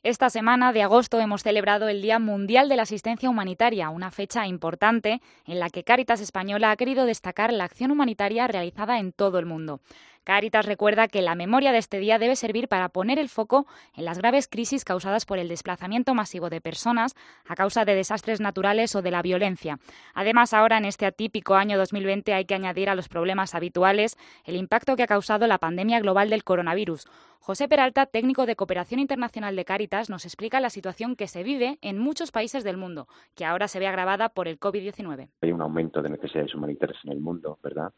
Esta 0.04 0.32
semana 0.32 0.74
de 0.74 0.82
agosto 0.82 1.20
hemos 1.20 1.44
celebrado 1.44 1.88
el 1.88 2.02
Día 2.02 2.18
Mundial 2.18 2.68
de 2.68 2.76
la 2.76 2.82
Asistencia 2.82 3.30
Humanitaria, 3.30 3.92
una 3.92 4.10
fecha 4.10 4.48
importante 4.48 5.22
en 5.46 5.60
la 5.60 5.70
que 5.70 5.84
Cáritas 5.84 6.20
Española 6.20 6.72
ha 6.72 6.76
querido 6.76 7.06
destacar 7.06 7.54
la 7.54 7.66
acción 7.66 7.92
humanitaria 7.92 8.48
realizada 8.48 8.98
en 8.98 9.12
todo 9.12 9.38
el 9.38 9.46
mundo. 9.46 9.82
Caritas 10.24 10.68
recuerda 10.68 11.08
que 11.08 11.24
la 11.24 11.34
memoria 11.34 11.72
de 11.72 11.80
este 11.80 11.98
día 11.98 12.20
debe 12.20 12.36
servir 12.36 12.68
para 12.68 12.90
poner 12.90 13.18
el 13.18 13.28
foco 13.28 13.66
en 13.96 14.06
las 14.06 14.20
graves 14.20 14.48
crisis 14.48 14.86
causadas 14.86 15.26
por 15.26 15.40
el 15.40 15.48
desplazamiento 15.48 16.14
masivo 16.14 16.52
de 16.52 16.62
personas 16.62 17.16
a 17.48 17.56
causa 17.56 17.86
de 17.86 17.96
desastres 17.96 18.40
naturales 18.40 18.96
o 18.96 19.02
de 19.02 19.10
la 19.10 19.24
violencia. 19.24 19.80
Además, 20.14 20.54
ahora 20.54 20.78
en 20.78 20.86
este 20.86 21.08
atípico 21.08 21.56
año 21.56 21.76
2020 21.76 22.36
hay 22.36 22.46
que 22.46 22.54
añadir 22.54 22.90
a 22.90 22.96
los 22.96 23.10
problemas 23.10 23.56
habituales 23.56 24.16
el 24.46 24.58
impacto 24.58 24.96
que 24.96 25.04
ha 25.04 25.08
causado 25.08 25.48
la 25.48 25.58
pandemia 25.58 26.00
global 26.00 26.30
del 26.30 26.44
coronavirus. 26.44 27.08
José 27.40 27.68
Peralta, 27.68 28.06
técnico 28.06 28.46
de 28.46 28.56
Cooperación 28.56 29.00
Internacional 29.00 29.56
de 29.56 29.66
Caritas, 29.66 30.12
nos 30.12 30.26
explica 30.26 30.60
la 30.60 30.70
situación 30.70 31.16
que 31.16 31.28
se 31.28 31.42
vive 31.42 31.80
en 31.82 31.98
muchos 31.98 32.32
países 32.32 32.64
del 32.64 32.78
mundo, 32.78 33.08
que 33.36 33.46
ahora 33.46 33.68
se 33.68 33.80
ve 33.80 33.88
agravada 33.88 34.30
por 34.30 34.48
el 34.48 34.60
COVID-19. 34.60 35.30
Hay 35.42 35.52
un 35.52 35.62
aumento 35.62 36.04
de 36.04 36.12
necesidades 36.12 36.54
humanitarias 36.54 37.00
en 37.06 37.14
el 37.14 37.20
mundo, 37.20 37.58
¿verdad? 37.64 37.92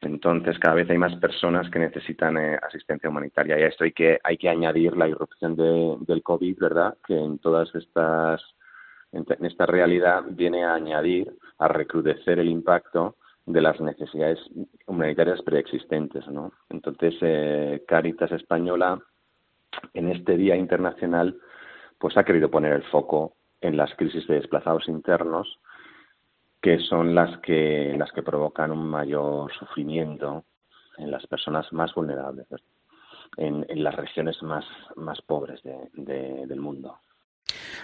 Entonces, 0.00 0.58
cada 0.58 0.76
vez 0.76 0.88
hay 0.90 0.98
más 0.98 1.14
personas 1.16 1.68
que 1.70 1.80
necesitan 1.80 2.36
eh, 2.36 2.58
asistencia 2.62 3.10
humanitaria. 3.10 3.58
Y 3.58 3.62
a 3.62 3.66
esto 3.66 3.84
hay 3.84 3.92
que, 3.92 4.18
hay 4.22 4.36
que 4.36 4.48
añadir 4.48 4.96
la 4.96 5.08
irrupción 5.08 5.56
de, 5.56 5.96
del 6.00 6.22
COVID, 6.22 6.58
¿verdad? 6.58 6.96
Que 7.06 7.18
en 7.18 7.38
todas 7.38 7.74
estas, 7.74 8.42
en, 9.12 9.26
esta 9.44 9.66
realidad 9.66 10.22
viene 10.30 10.64
a 10.64 10.74
añadir, 10.74 11.36
a 11.58 11.68
recrudecer 11.68 12.38
el 12.38 12.48
impacto 12.48 13.16
de 13.44 13.60
las 13.60 13.80
necesidades 13.80 14.38
humanitarias 14.86 15.42
preexistentes, 15.42 16.28
¿no? 16.28 16.52
Entonces, 16.68 17.14
eh, 17.22 17.82
Caritas 17.88 18.30
Española, 18.30 19.00
en 19.94 20.10
este 20.10 20.36
Día 20.36 20.54
Internacional, 20.54 21.38
pues 21.98 22.16
ha 22.16 22.24
querido 22.24 22.50
poner 22.50 22.72
el 22.72 22.84
foco 22.84 23.34
en 23.60 23.76
las 23.76 23.92
crisis 23.96 24.26
de 24.28 24.34
desplazados 24.36 24.88
internos 24.88 25.58
que 26.60 26.78
son 26.80 27.14
las 27.14 27.38
que 27.38 27.94
las 27.96 28.12
que 28.12 28.22
provocan 28.22 28.72
un 28.72 28.88
mayor 28.88 29.52
sufrimiento 29.54 30.44
en 30.96 31.10
las 31.10 31.26
personas 31.26 31.72
más 31.72 31.94
vulnerables, 31.94 32.46
en, 33.36 33.64
las 33.82 33.94
regiones 33.94 34.42
más, 34.42 34.64
más 34.96 35.20
pobres 35.22 35.60
del 35.62 36.60
mundo. 36.60 36.98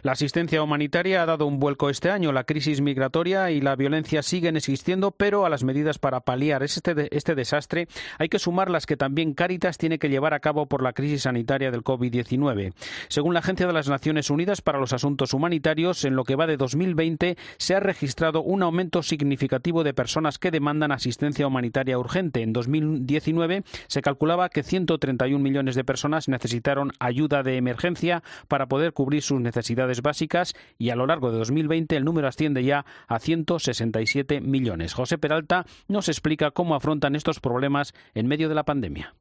La 0.02 0.12
asistencia 0.12 0.62
humanitaria 0.62 1.22
ha 1.22 1.26
dado 1.26 1.46
un 1.46 1.58
vuelco 1.58 1.88
este 1.88 2.10
año. 2.10 2.32
La 2.32 2.44
crisis 2.44 2.80
migratoria 2.80 3.50
y 3.50 3.60
la 3.60 3.74
violencia 3.74 4.22
siguen 4.22 4.56
existiendo, 4.56 5.12
pero 5.12 5.46
a 5.46 5.48
las 5.48 5.64
medidas 5.64 5.98
para 5.98 6.20
paliar 6.20 6.62
este, 6.62 7.08
este 7.16 7.34
desastre 7.34 7.88
hay 8.18 8.28
que 8.28 8.38
sumar 8.38 8.70
las 8.70 8.86
que 8.86 8.96
también 8.96 9.34
Cáritas 9.34 9.78
tiene 9.78 9.98
que 9.98 10.10
llevar 10.10 10.34
a 10.34 10.40
cabo 10.40 10.66
por 10.66 10.82
la 10.82 10.92
crisis 10.92 11.22
sanitaria 11.22 11.70
del 11.70 11.82
COVID-19. 11.82 12.74
Según 13.08 13.32
la 13.34 13.40
Agencia 13.40 13.66
de 13.66 13.72
las 13.72 13.88
Naciones 13.88 14.30
Unidas 14.30 14.60
para 14.60 14.78
los 14.78 14.92
Asuntos 14.92 15.32
Humanitarios, 15.32 16.04
en 16.04 16.16
lo 16.16 16.24
que 16.24 16.36
va 16.36 16.46
de 16.46 16.56
2020 16.56 17.36
se 17.56 17.74
ha 17.74 17.80
registrado 17.80 18.42
un 18.42 18.62
aumento 18.62 19.02
significativo 19.02 19.84
de 19.84 19.94
personas 19.94 20.38
que 20.38 20.50
demandan 20.50 20.92
asistencia 20.92 21.46
humanitaria 21.46 21.98
urgente. 21.98 22.42
En 22.42 22.52
2019 22.52 23.64
se 23.86 24.02
calculaba 24.02 24.50
que 24.50 24.62
131 24.62 25.42
millones 25.42 25.74
de 25.74 25.84
personas 25.84 26.28
necesitaron 26.28 26.92
ayuda 26.98 27.42
de 27.42 27.56
emergencia 27.56 28.22
para 28.48 28.66
poder 28.66 28.92
cubrir 28.92 29.22
sus 29.22 29.40
necesidades 29.40 29.53
básicas 30.02 30.54
y 30.78 30.90
a 30.90 30.96
lo 30.96 31.06
largo 31.06 31.30
de 31.30 31.38
2020 31.38 31.96
el 31.96 32.04
número 32.04 32.28
asciende 32.28 32.64
ya 32.64 32.84
a 33.08 33.18
167 33.18 34.40
millones. 34.40 34.94
José 34.94 35.18
Peralta 35.18 35.64
nos 35.88 36.08
explica 36.08 36.50
cómo 36.50 36.74
afrontan 36.74 37.14
estos 37.14 37.40
problemas 37.40 37.92
en 38.14 38.26
medio 38.26 38.48
de 38.48 38.54
la 38.54 38.64
pandemia. 38.64 39.14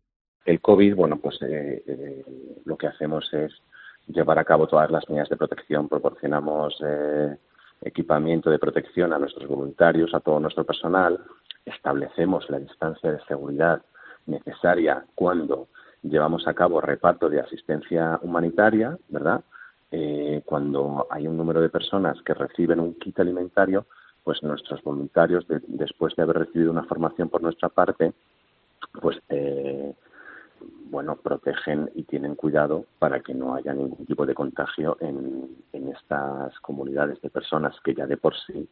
El 0.45 0.59
COVID, 0.59 0.95
bueno, 0.95 1.17
pues 1.17 1.41
eh, 1.41 1.83
eh, 1.87 2.25
lo 2.65 2.77
que 2.77 2.87
hacemos 2.87 3.31
es 3.33 3.53
llevar 4.07 4.39
a 4.39 4.43
cabo 4.43 4.67
todas 4.67 4.91
las 4.91 5.07
medidas 5.09 5.29
de 5.29 5.37
protección, 5.37 5.87
proporcionamos 5.87 6.75
eh, 6.85 7.37
equipamiento 7.81 8.49
de 8.49 8.59
protección 8.59 9.13
a 9.13 9.19
nuestros 9.19 9.47
voluntarios, 9.47 10.13
a 10.13 10.19
todo 10.19 10.39
nuestro 10.39 10.65
personal, 10.65 11.19
establecemos 11.65 12.49
la 12.49 12.59
distancia 12.59 13.11
de 13.11 13.23
seguridad 13.25 13.81
necesaria 14.25 15.05
cuando 15.15 15.67
llevamos 16.01 16.47
a 16.47 16.53
cabo 16.53 16.81
reparto 16.81 17.29
de 17.29 17.39
asistencia 17.39 18.19
humanitaria, 18.21 18.97
¿verdad? 19.07 19.43
Eh, 19.95 20.41
cuando 20.43 21.05
hay 21.11 21.27
un 21.27 21.37
número 21.37 21.61
de 21.61 21.69
personas 21.69 22.19
que 22.23 22.33
reciben 22.33 22.79
un 22.79 22.95
kit 22.95 23.19
alimentario, 23.19 23.85
pues 24.23 24.41
nuestros 24.41 24.81
voluntarios, 24.81 25.45
después 25.67 26.15
de 26.15 26.23
haber 26.23 26.37
recibido 26.39 26.71
una 26.71 26.83
formación 26.85 27.29
por 27.29 27.43
nuestra 27.43 27.69
parte, 27.69 28.11
pues 28.99 29.19
eh, 29.29 29.93
bueno, 30.89 31.15
protegen 31.17 31.91
y 31.93 32.03
tienen 32.05 32.33
cuidado 32.33 32.87
para 32.97 33.19
que 33.19 33.35
no 33.35 33.53
haya 33.53 33.71
ningún 33.71 34.03
tipo 34.07 34.25
de 34.25 34.33
contagio 34.33 34.97
en, 34.99 35.57
en 35.73 35.89
estas 35.89 36.59
comunidades 36.61 37.21
de 37.21 37.29
personas 37.29 37.79
que 37.83 37.93
ya 37.93 38.07
de 38.07 38.17
por 38.17 38.33
sí 38.47 38.67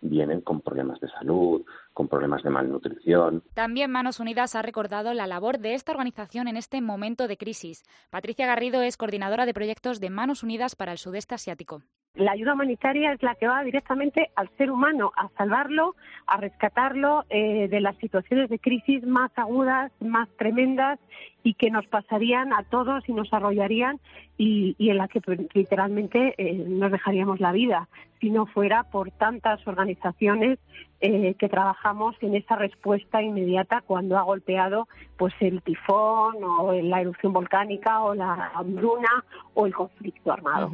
vienen 0.00 0.40
con 0.40 0.60
problemas 0.60 1.00
de 1.00 1.08
salud, 1.08 1.64
con 1.92 2.08
problemas 2.08 2.42
de 2.42 2.50
malnutrición. 2.50 3.42
También 3.54 3.90
Manos 3.90 4.20
Unidas 4.20 4.54
ha 4.54 4.62
recordado 4.62 5.14
la 5.14 5.26
labor 5.26 5.58
de 5.58 5.74
esta 5.74 5.92
organización 5.92 6.48
en 6.48 6.56
este 6.56 6.80
momento 6.80 7.28
de 7.28 7.36
crisis. 7.36 7.84
Patricia 8.10 8.46
Garrido 8.46 8.82
es 8.82 8.96
coordinadora 8.96 9.46
de 9.46 9.54
proyectos 9.54 10.00
de 10.00 10.10
Manos 10.10 10.42
Unidas 10.42 10.76
para 10.76 10.92
el 10.92 10.98
sudeste 10.98 11.34
asiático. 11.34 11.82
La 12.16 12.32
ayuda 12.32 12.54
humanitaria 12.54 13.12
es 13.12 13.22
la 13.22 13.34
que 13.34 13.46
va 13.46 13.62
directamente 13.62 14.30
al 14.36 14.48
ser 14.56 14.70
humano, 14.70 15.12
a 15.16 15.28
salvarlo, 15.36 15.96
a 16.26 16.38
rescatarlo 16.38 17.24
eh, 17.28 17.68
de 17.68 17.80
las 17.80 17.94
situaciones 17.96 18.48
de 18.48 18.58
crisis 18.58 19.06
más 19.06 19.30
agudas, 19.36 19.92
más 20.00 20.26
tremendas 20.38 20.98
y 21.42 21.52
que 21.54 21.70
nos 21.70 21.86
pasarían 21.86 22.54
a 22.54 22.62
todos 22.62 23.06
y 23.06 23.12
nos 23.12 23.30
arrollarían 23.34 24.00
y, 24.38 24.74
en 24.78 24.96
la 24.96 25.08
que 25.08 25.20
pues, 25.20 25.40
literalmente 25.52 26.34
eh, 26.38 26.64
nos 26.66 26.90
dejaríamos 26.90 27.38
la 27.38 27.52
vida 27.52 27.86
si 28.18 28.30
no 28.30 28.46
fuera 28.46 28.84
por 28.84 29.10
tantas 29.10 29.66
organizaciones 29.66 30.58
eh, 31.02 31.34
que 31.34 31.50
trabajamos 31.50 32.16
en 32.22 32.34
esa 32.34 32.56
respuesta 32.56 33.20
inmediata 33.20 33.82
cuando 33.82 34.16
ha 34.16 34.22
golpeado 34.22 34.88
pues 35.18 35.34
el 35.40 35.60
tifón 35.60 36.42
o 36.42 36.72
la 36.72 37.02
erupción 37.02 37.34
volcánica 37.34 38.00
o 38.00 38.14
la 38.14 38.52
hambruna 38.54 39.22
o 39.52 39.66
el 39.66 39.74
conflicto 39.74 40.32
armado. 40.32 40.70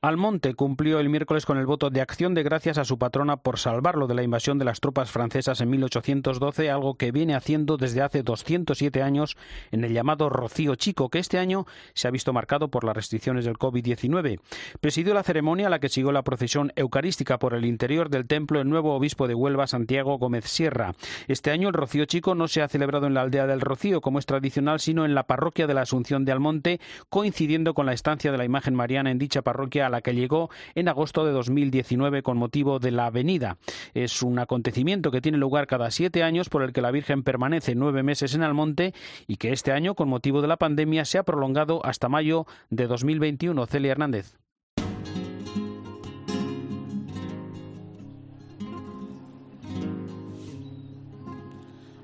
Almonte 0.00 0.54
cumplió 0.54 1.00
el 1.00 1.08
miércoles 1.08 1.44
con 1.44 1.58
el 1.58 1.66
voto 1.66 1.90
de 1.90 2.00
acción 2.00 2.32
de 2.32 2.44
gracias 2.44 2.78
a 2.78 2.84
su 2.84 2.98
patrona 2.98 3.38
por 3.38 3.58
salvarlo 3.58 4.06
de 4.06 4.14
la 4.14 4.22
invasión 4.22 4.56
de 4.56 4.64
las 4.64 4.78
tropas 4.78 5.10
francesas 5.10 5.60
en 5.60 5.70
1812, 5.70 6.70
algo 6.70 6.94
que 6.94 7.10
viene 7.10 7.34
haciendo 7.34 7.76
desde 7.76 8.02
hace 8.02 8.22
207 8.22 9.02
años 9.02 9.36
en 9.72 9.82
el 9.82 9.92
llamado 9.92 10.28
Rocío 10.28 10.76
Chico, 10.76 11.08
que 11.08 11.18
este 11.18 11.38
año 11.38 11.66
se 11.94 12.06
ha 12.06 12.12
visto 12.12 12.32
marcado 12.32 12.68
por 12.68 12.84
las 12.84 12.94
restricciones 12.94 13.44
del 13.44 13.58
COVID-19. 13.58 14.38
Presidió 14.80 15.14
la 15.14 15.24
ceremonia 15.24 15.66
a 15.66 15.70
la 15.70 15.80
que 15.80 15.88
siguió 15.88 16.12
la 16.12 16.22
procesión 16.22 16.72
eucarística 16.76 17.40
por 17.40 17.54
el 17.54 17.64
interior 17.64 18.08
del 18.08 18.28
templo 18.28 18.60
el 18.60 18.68
nuevo 18.68 18.94
obispo 18.94 19.26
de 19.26 19.34
Huelva, 19.34 19.66
Santiago 19.66 20.16
Gómez 20.16 20.44
Sierra. 20.44 20.94
Este 21.26 21.50
año 21.50 21.66
el 21.66 21.74
Rocío 21.74 22.04
Chico 22.04 22.36
no 22.36 22.46
se 22.46 22.62
ha 22.62 22.68
celebrado 22.68 23.08
en 23.08 23.14
la 23.14 23.22
aldea 23.22 23.48
del 23.48 23.60
Rocío, 23.60 24.00
como 24.00 24.20
es 24.20 24.26
tradicional, 24.26 24.78
sino 24.78 25.04
en 25.04 25.16
la 25.16 25.24
parroquia 25.24 25.66
de 25.66 25.74
la 25.74 25.80
Asunción 25.80 26.24
de 26.24 26.30
Almonte, 26.30 26.80
coincidiendo 27.08 27.74
con 27.74 27.86
la 27.86 27.94
estancia 27.94 28.30
de 28.30 28.38
la 28.38 28.44
imagen 28.44 28.76
mariana 28.76 29.10
en 29.10 29.18
dicha 29.18 29.42
parroquia 29.42 29.87
a 29.88 29.90
la 29.90 30.00
que 30.00 30.14
llegó 30.14 30.50
en 30.74 30.88
agosto 30.88 31.24
de 31.24 31.32
2019 31.32 32.22
con 32.22 32.38
motivo 32.38 32.78
de 32.78 32.92
la 32.92 33.06
Avenida. 33.06 33.58
Es 33.94 34.22
un 34.22 34.38
acontecimiento 34.38 35.10
que 35.10 35.20
tiene 35.20 35.38
lugar 35.38 35.66
cada 35.66 35.90
siete 35.90 36.22
años 36.22 36.48
por 36.48 36.62
el 36.62 36.72
que 36.72 36.80
la 36.80 36.90
Virgen 36.90 37.22
permanece 37.22 37.74
nueve 37.74 38.02
meses 38.02 38.34
en 38.34 38.42
Almonte 38.42 38.94
y 39.26 39.36
que 39.36 39.52
este 39.52 39.72
año, 39.72 39.94
con 39.94 40.08
motivo 40.08 40.40
de 40.40 40.48
la 40.48 40.56
pandemia, 40.56 41.04
se 41.04 41.18
ha 41.18 41.24
prolongado 41.24 41.84
hasta 41.84 42.08
mayo 42.08 42.46
de 42.70 42.86
2021. 42.86 43.66
Celia 43.66 43.92
Hernández. 43.92 44.38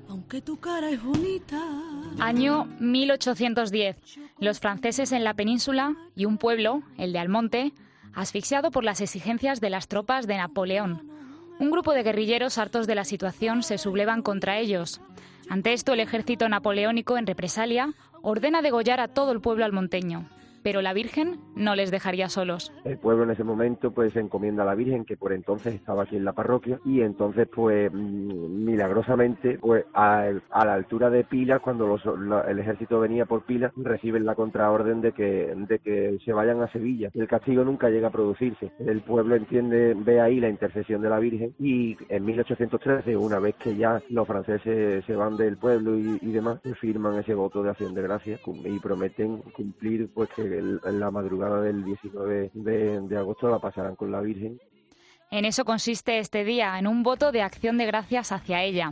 Aunque 0.09 0.41
tu 0.41 0.57
cara 0.57 0.89
es 0.89 1.03
bonita. 1.03 1.61
Año 2.19 2.65
1810. 2.79 3.97
Los 4.39 4.59
franceses 4.59 5.11
en 5.11 5.23
la 5.23 5.33
península 5.33 5.95
y 6.15 6.25
un 6.25 6.37
pueblo, 6.37 6.81
el 6.97 7.13
de 7.13 7.19
Almonte, 7.19 7.73
asfixiado 8.13 8.71
por 8.71 8.83
las 8.83 9.01
exigencias 9.01 9.61
de 9.61 9.69
las 9.69 9.87
tropas 9.87 10.27
de 10.27 10.37
Napoleón. 10.37 11.09
Un 11.59 11.71
grupo 11.71 11.93
de 11.93 12.03
guerrilleros 12.03 12.57
hartos 12.57 12.87
de 12.87 12.95
la 12.95 13.05
situación 13.05 13.63
se 13.63 13.77
sublevan 13.77 14.21
contra 14.21 14.57
ellos. 14.57 15.01
Ante 15.49 15.73
esto, 15.73 15.93
el 15.93 15.99
ejército 15.99 16.49
napoleónico, 16.49 17.17
en 17.17 17.27
represalia, 17.27 17.93
ordena 18.21 18.61
degollar 18.61 18.99
a 18.99 19.07
todo 19.07 19.31
el 19.31 19.41
pueblo 19.41 19.65
almonteño 19.65 20.27
pero 20.65 20.81
la 20.81 20.93
Virgen 20.93 21.37
no 21.55 21.75
les 21.75 21.91
dejaría 21.91 22.27
solos. 22.27 22.73
El 22.85 22.97
pueblo 22.97 23.23
en 23.23 23.29
ese 23.29 23.43
momento 23.43 23.91
pues 23.91 24.13
se 24.13 24.19
encomienda 24.19 24.63
a 24.63 24.65
la 24.65 24.73
Virgen 24.73 25.05
que 25.05 25.15
por 25.15 25.31
entonces 25.31 25.75
estaba 25.75 26.01
aquí 26.01 26.15
en 26.17 26.25
la 26.25 26.33
parroquia 26.33 26.79
y 26.83 27.01
entonces 27.01 27.47
pues 27.53 27.93
mm, 27.93 28.65
milagrosamente 28.65 29.59
pues 29.59 29.85
a, 29.93 30.25
la 30.25 30.73
altura 30.73 31.11
de 31.11 31.23
Pilas 31.23 31.61
cuando 31.61 31.99
el 32.47 32.57
ejército 32.57 32.99
venía 32.99 33.27
por 33.27 33.43
Pilas 33.43 33.73
reciben 33.75 34.25
la 34.25 34.33
contraorden 34.33 35.01
de 35.01 35.11
que, 35.11 35.53
de 35.55 35.77
que 35.77 36.17
se 36.25 36.33
vayan 36.33 36.59
a 36.63 36.71
Sevilla. 36.71 37.11
El 37.13 37.27
castigo 37.27 37.63
nunca 37.63 37.91
llega 37.91 38.07
a 38.07 38.11
producirse. 38.11 38.71
El 38.79 39.01
pueblo 39.01 39.35
entiende, 39.35 39.93
ve 39.95 40.19
ahí 40.19 40.39
la 40.39 40.49
intercesión 40.49 41.03
de 41.03 41.09
la 41.11 41.19
Virgen 41.19 41.53
y 41.59 41.95
en 42.09 42.25
1813 42.25 43.15
una 43.15 43.37
vez 43.37 43.53
que 43.57 43.75
ya 43.75 44.01
los 44.09 44.27
franceses 44.27 45.05
se 45.05 45.15
van 45.15 45.37
del 45.37 45.57
pueblo 45.57 45.95
y, 45.95 46.31
demás 46.31 46.59
pues, 46.63 46.79
firman 46.79 47.19
ese 47.19 47.35
voto 47.35 47.61
de 47.61 47.69
acción 47.69 47.93
de 47.93 48.01
gracia 48.01 48.39
y 48.63 48.79
prometen 48.79 49.43
cumplir 49.55 50.09
pues 50.11 50.27
que 50.29 50.54
en 50.57 50.99
la 50.99 51.11
madrugada 51.11 51.61
del 51.61 51.83
19 51.83 52.51
de, 52.53 53.01
de 53.01 53.17
agosto 53.17 53.49
la 53.49 53.59
pasarán 53.59 53.95
con 53.95 54.11
la 54.11 54.21
Virgen. 54.21 54.59
En 55.31 55.45
eso 55.45 55.65
consiste 55.65 56.19
este 56.19 56.43
día, 56.43 56.77
en 56.79 56.87
un 56.87 57.03
voto 57.03 57.31
de 57.31 57.41
acción 57.41 57.77
de 57.77 57.85
gracias 57.85 58.31
hacia 58.31 58.63
ella. 58.63 58.91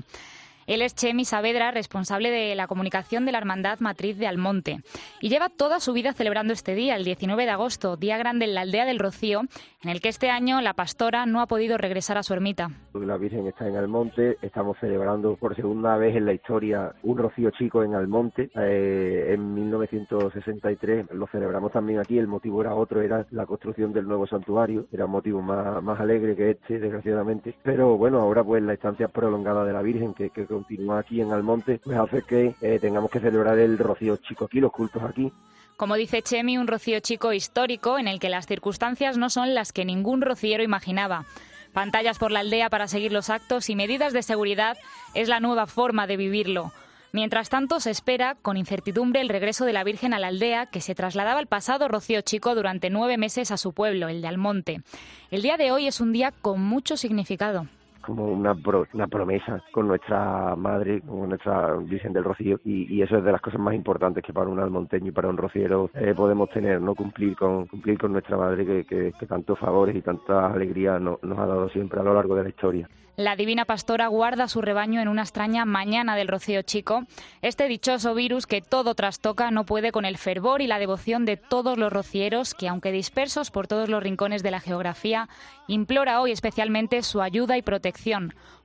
Él 0.68 0.82
es 0.82 0.96
Chemi 0.96 1.26
Saavedra, 1.26 1.72
responsable 1.72 2.32
de 2.32 2.56
la 2.56 2.68
comunicación 2.68 3.26
de 3.26 3.32
la 3.32 3.38
Hermandad 3.40 3.80
Matriz 3.80 4.18
de 4.18 4.28
Almonte, 4.28 4.82
y 5.22 5.30
lleva 5.30 5.50
toda 5.50 5.80
su 5.80 5.94
vida 5.94 6.14
celebrando 6.14 6.54
este 6.54 6.76
día, 6.76 6.96
el 6.96 7.04
19 7.04 7.46
de 7.46 7.52
agosto, 7.52 7.98
día 7.98 8.18
grande 8.18 8.46
en 8.46 8.54
la 8.54 8.62
aldea 8.62 8.86
del 8.86 9.00
Rocío, 9.00 9.42
en 9.84 9.90
el 9.90 10.02
que 10.02 10.10
este 10.10 10.30
año 10.30 10.62
la 10.62 10.74
pastora 10.74 11.26
no 11.26 11.42
ha 11.42 11.48
podido 11.48 11.78
regresar 11.78 12.18
a 12.18 12.24
su 12.24 12.34
ermita. 12.34 12.70
La 12.94 13.18
Virgen 13.18 13.48
está 13.48 13.68
en 13.68 13.76
Almonte, 13.76 14.38
estamos 14.42 14.78
celebrando 14.80 15.36
por 15.36 15.56
segunda 15.56 15.98
vez 15.98 16.16
en 16.16 16.26
la 16.26 16.34
historia 16.34 16.94
un 17.04 17.18
Rocío 17.18 17.50
Chico 17.52 17.84
en 17.84 17.96
Almonte. 17.96 18.50
Eh, 18.56 19.34
en 19.34 19.54
1963 19.54 21.08
lo 21.12 21.28
celebramos 21.28 21.72
también 21.72 22.00
aquí, 22.00 22.18
el 22.18 22.28
motivo 22.28 22.62
era 22.62 22.76
otro, 22.76 23.02
era 23.02 23.26
la 23.32 23.46
construcción 23.46 23.94
del 23.94 24.08
nuevo 24.08 24.28
santuario, 24.28 24.86
era 24.92 25.06
un 25.06 25.12
motivo 25.12 25.42
más, 25.42 25.82
más 25.84 26.00
alegre 26.00 26.36
que 26.36 26.52
este, 26.52 26.80
desgraciadamente. 26.80 27.56
Pero 27.64 27.98
bueno, 27.98 28.20
ahora 28.20 28.44
pues 28.44 28.62
la 28.64 28.74
estancia 28.74 29.08
prolongada 29.08 29.66
de 29.66 29.74
la 29.74 29.82
Virgen, 29.82 30.14
que, 30.14 30.30
que 30.30 30.46
continúa 30.54 31.00
aquí 31.00 31.22
en 31.22 31.32
Almonte, 31.32 31.80
pues 31.84 31.98
hace 31.98 32.22
que 32.24 32.56
eh, 32.62 32.80
tengamos 32.80 33.10
que 33.12 33.20
celebrar 33.20 33.60
el 33.60 33.78
Rocío 33.78 34.18
Chico 34.18 34.46
aquí, 34.46 34.60
los 34.60 34.72
cultos 34.72 35.04
aquí. 35.04 35.32
Como 35.76 35.96
dice 35.96 36.22
Chemi, 36.22 36.58
un 36.58 36.68
rocío 36.68 37.00
chico 37.00 37.34
histórico 37.34 37.98
en 37.98 38.08
el 38.08 38.20
que 38.20 38.30
las 38.30 38.46
circunstancias 38.46 39.18
no 39.18 39.30
son 39.30 39.56
las 39.56 39.74
que 39.74 39.86
ningún 39.86 40.22
rociero 40.22 40.64
imaginaba. 40.64 41.26
Pantallas 41.74 42.20
por 42.20 42.32
la 42.32 42.42
aldea 42.42 42.70
para 42.70 42.88
seguir 42.88 43.12
los 43.12 43.32
actos 43.32 43.70
y 43.70 43.76
medidas 43.76 44.14
de 44.14 44.22
seguridad 44.22 44.78
es 45.16 45.28
la 45.28 45.40
nueva 45.40 45.66
forma 45.66 46.06
de 46.06 46.18
vivirlo. 46.18 46.72
Mientras 47.12 47.50
tanto, 47.50 47.80
se 47.80 47.92
espera 47.92 48.36
con 48.42 48.58
incertidumbre 48.58 49.22
el 49.22 49.30
regreso 49.30 49.66
de 49.66 49.74
la 49.74 49.84
Virgen 49.84 50.14
a 50.14 50.20
la 50.20 50.28
aldea, 50.28 50.68
que 50.68 50.82
se 50.82 50.96
trasladaba 50.96 51.40
al 51.40 51.48
pasado 51.48 51.88
Rocío 51.88 52.22
Chico 52.22 52.56
durante 52.56 52.90
nueve 52.90 53.18
meses 53.18 53.52
a 53.52 53.58
su 53.58 53.74
pueblo, 53.74 54.08
el 54.08 54.22
de 54.22 54.28
Almonte. 54.28 54.82
El 55.30 55.42
día 55.42 55.58
de 55.58 55.72
hoy 55.72 55.88
es 55.88 56.00
un 56.02 56.12
día 56.12 56.32
con 56.32 56.62
mucho 56.62 56.98
significado. 56.98 57.68
Como 58.04 58.26
una, 58.26 58.56
una 58.94 59.08
promesa 59.08 59.64
con 59.72 59.88
nuestra 59.88 60.56
madre, 60.56 61.02
con 61.02 61.30
nuestra 61.30 61.76
Virgen 61.78 62.14
del 62.14 62.24
Rocío, 62.24 62.60
y, 62.64 63.02
eso 63.02 63.18
es 63.18 63.24
de 63.24 63.32
las 63.32 63.42
cosas 63.42 63.60
más 63.60 63.74
importantes 63.74 64.24
que 64.24 64.32
para 64.32 64.50
un 64.50 64.60
almonteño 64.60 65.08
y 65.08 65.12
para 65.12 65.28
un 65.28 65.38
rociero 65.38 65.90
eh, 65.94 66.14
podemos 66.16 66.50
tener, 66.52 66.82
no 66.82 66.96
cumplir 66.96 67.36
con 67.36 67.66
cumplir 67.66 67.98
con 67.98 68.14
nuestra 68.14 68.38
madre 68.38 68.66
que, 68.66 68.86
que, 68.86 69.26
tantos 69.26 69.60
favores 69.60 69.96
y 69.96 70.02
tanta 70.02 70.48
alegría 70.48 71.00
nos 71.00 71.20
ha 71.24 71.46
dado 71.46 71.70
siempre 71.70 72.00
a 72.00 72.04
lo 72.04 72.14
largo 72.14 72.36
de 72.36 72.44
la 72.44 72.50
historia. 72.50 72.88
La 73.16 73.36
divina 73.36 73.66
pastora 73.66 74.08
guarda 74.08 74.48
su 74.48 74.60
rebaño 74.60 75.00
en 75.00 75.08
una 75.08 75.22
extraña 75.22 75.66
mañana 75.66 76.16
del 76.16 76.28
rocío 76.28 76.64
chico. 76.64 77.04
Este 77.44 77.68
dichoso 77.68 78.16
virus 78.16 78.48
que 78.48 78.64
todo 78.64 78.96
trastoca 78.96 79.52
no 79.52 79.66
puede 79.66 79.92
con 79.92 80.04
el 80.04 80.18
fervor 80.18 80.64
y 80.64 80.68
la 80.68 80.80
devoción 80.80 81.24
de 81.24 81.38
todos 81.38 81.78
los 81.78 81.94
rocieros 81.94 82.56
que, 82.56 82.68
aunque 82.68 82.92
dispersos 82.92 83.52
por 83.52 83.68
todos 83.68 83.88
los 83.88 84.02
rincones 84.02 84.42
de 84.42 84.50
la 84.50 84.60
geografía, 84.60 85.30
implora 85.68 86.22
hoy 86.22 86.32
especialmente 86.32 87.04
su 87.04 87.22
ayuda 87.22 87.56
y 87.56 87.62
protección, 87.62 87.93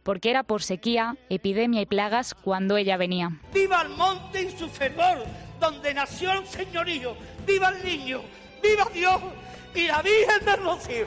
porque 0.02 0.30
era 0.30 0.42
por 0.42 0.62
sequía, 0.62 1.16
epidemia 1.28 1.82
y 1.82 1.86
plagas 1.86 2.34
cuando 2.34 2.76
ella 2.76 2.96
venía. 2.96 3.30
¡Viva 3.52 3.82
el 3.82 3.90
monte 3.90 4.42
y 4.42 4.58
su 4.58 4.68
fervor, 4.68 5.24
donde 5.60 5.94
nació 5.94 6.32
el 6.32 6.46
señorío! 6.46 7.14
¡Viva 7.46 7.68
el 7.68 7.84
niño! 7.84 8.22
¡Viva 8.62 8.88
Dios! 8.92 9.20
y 9.74 9.86
la 9.86 10.02
Virgen 10.02 10.44
del 10.44 10.62
Rocío! 10.62 11.06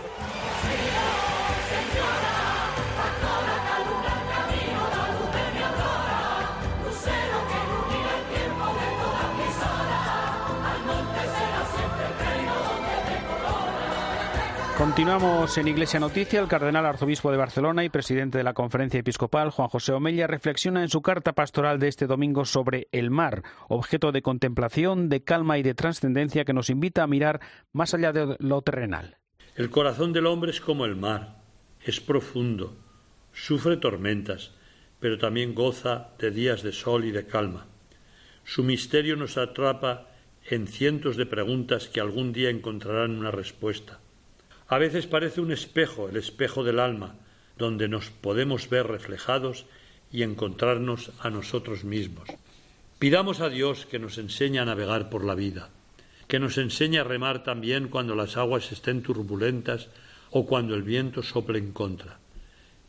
Continuamos 14.82 15.60
en 15.60 15.68
Iglesia 15.68 16.00
Noticia. 16.00 16.40
El 16.40 16.48
cardenal 16.48 16.88
arzobispo 16.88 17.30
de 17.30 17.38
Barcelona 17.38 17.84
y 17.84 17.90
presidente 17.90 18.40
de 18.40 18.44
la 18.44 18.56
Conferencia 18.56 19.00
Episcopal, 19.00 19.52
Juan 19.52 19.68
José 19.68 19.94
Omella, 19.94 20.26
reflexiona 20.26 20.82
en 20.82 20.90
su 20.90 21.04
carta 21.04 21.34
pastoral 21.34 21.78
de 21.78 21.88
este 21.88 22.08
domingo 22.08 22.46
sobre 22.46 22.88
el 22.92 23.12
mar, 23.12 23.44
objeto 23.68 24.12
de 24.12 24.24
contemplación, 24.24 25.08
de 25.08 25.24
calma 25.24 25.60
y 25.60 25.62
de 25.62 25.76
trascendencia 25.76 26.46
que 26.46 26.54
nos 26.54 26.72
invita 26.72 27.04
a 27.04 27.08
mirar 27.08 27.42
más 27.74 27.94
allá 27.94 28.12
de 28.12 28.36
lo 28.40 28.64
terrenal. 28.64 29.18
El 29.56 29.70
corazón 29.70 30.14
del 30.14 30.26
hombre 30.26 30.50
es 30.50 30.62
como 30.62 30.86
el 30.86 30.96
mar, 30.96 31.44
es 31.86 32.00
profundo, 32.00 32.76
sufre 33.34 33.78
tormentas, 33.78 34.56
pero 35.00 35.20
también 35.20 35.54
goza 35.54 36.10
de 36.18 36.32
días 36.32 36.64
de 36.64 36.72
sol 36.72 37.06
y 37.06 37.12
de 37.12 37.28
calma. 37.28 37.68
Su 38.46 38.64
misterio 38.64 39.16
nos 39.16 39.38
atrapa 39.38 40.08
en 40.50 40.66
cientos 40.66 41.18
de 41.18 41.28
preguntas 41.28 41.88
que 41.88 42.02
algún 42.02 42.34
día 42.34 42.50
encontrarán 42.50 43.12
una 43.12 43.30
respuesta. 43.30 44.01
A 44.72 44.78
veces 44.78 45.06
parece 45.06 45.42
un 45.42 45.52
espejo, 45.52 46.08
el 46.08 46.16
espejo 46.16 46.64
del 46.64 46.80
alma, 46.80 47.16
donde 47.58 47.90
nos 47.90 48.10
podemos 48.10 48.70
ver 48.70 48.88
reflejados 48.88 49.66
y 50.14 50.24
encontrarnos 50.24 51.12
a 51.20 51.30
nosotros 51.30 51.84
mismos. 51.84 52.30
Pidamos 52.98 53.42
a 53.42 53.50
Dios 53.50 53.86
que 53.86 54.00
nos 54.00 54.18
enseñe 54.18 54.60
a 54.60 54.66
navegar 54.66 55.10
por 55.10 55.26
la 55.26 55.36
vida, 55.36 55.68
que 56.30 56.40
nos 56.40 56.58
enseñe 56.58 57.00
a 57.00 57.04
remar 57.04 57.44
también 57.44 57.90
cuando 57.90 58.16
las 58.16 58.38
aguas 58.38 58.72
estén 58.72 59.04
turbulentas 59.04 59.90
o 60.30 60.46
cuando 60.46 60.74
el 60.74 60.84
viento 60.84 61.22
sople 61.22 61.60
en 61.60 61.74
contra. 61.74 62.20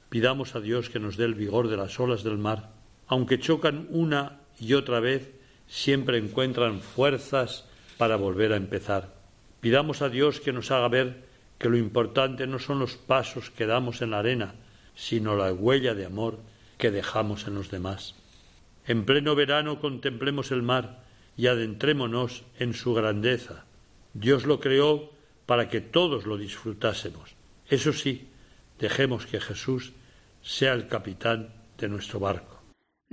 Pidamos 0.08 0.54
a 0.54 0.60
Dios 0.60 0.88
que 0.88 1.00
nos 1.00 1.16
dé 1.16 1.24
el 1.24 1.34
vigor 1.34 1.66
de 1.66 1.78
las 1.78 1.98
olas 1.98 2.22
del 2.22 2.38
mar. 2.38 2.70
Aunque 3.08 3.40
chocan 3.40 3.88
una 3.90 4.38
y 4.60 4.74
otra 4.74 5.00
vez, 5.00 5.32
siempre 5.66 6.18
encuentran 6.18 6.80
fuerzas 6.80 7.64
para 7.98 8.14
volver 8.14 8.52
a 8.52 8.56
empezar. 8.56 9.12
Pidamos 9.60 10.00
a 10.00 10.08
Dios 10.08 10.38
que 10.38 10.52
nos 10.52 10.70
haga 10.70 10.86
ver 10.86 11.31
que 11.62 11.68
lo 11.68 11.76
importante 11.76 12.48
no 12.48 12.58
son 12.58 12.80
los 12.80 12.96
pasos 12.96 13.50
que 13.50 13.66
damos 13.66 14.02
en 14.02 14.10
la 14.10 14.18
arena, 14.18 14.56
sino 14.96 15.36
la 15.36 15.52
huella 15.52 15.94
de 15.94 16.04
amor 16.04 16.40
que 16.76 16.90
dejamos 16.90 17.46
en 17.46 17.54
los 17.54 17.70
demás. 17.70 18.16
En 18.84 19.04
pleno 19.04 19.36
verano 19.36 19.80
contemplemos 19.80 20.50
el 20.50 20.62
mar 20.62 21.04
y 21.36 21.46
adentrémonos 21.46 22.42
en 22.58 22.74
su 22.74 22.94
grandeza. 22.94 23.64
Dios 24.12 24.44
lo 24.44 24.58
creó 24.58 25.12
para 25.46 25.68
que 25.68 25.80
todos 25.80 26.26
lo 26.26 26.36
disfrutásemos. 26.36 27.36
Eso 27.68 27.92
sí, 27.92 28.26
dejemos 28.80 29.26
que 29.26 29.40
Jesús 29.40 29.92
sea 30.42 30.72
el 30.72 30.88
capitán 30.88 31.50
de 31.78 31.88
nuestro 31.88 32.18
barco. 32.18 32.51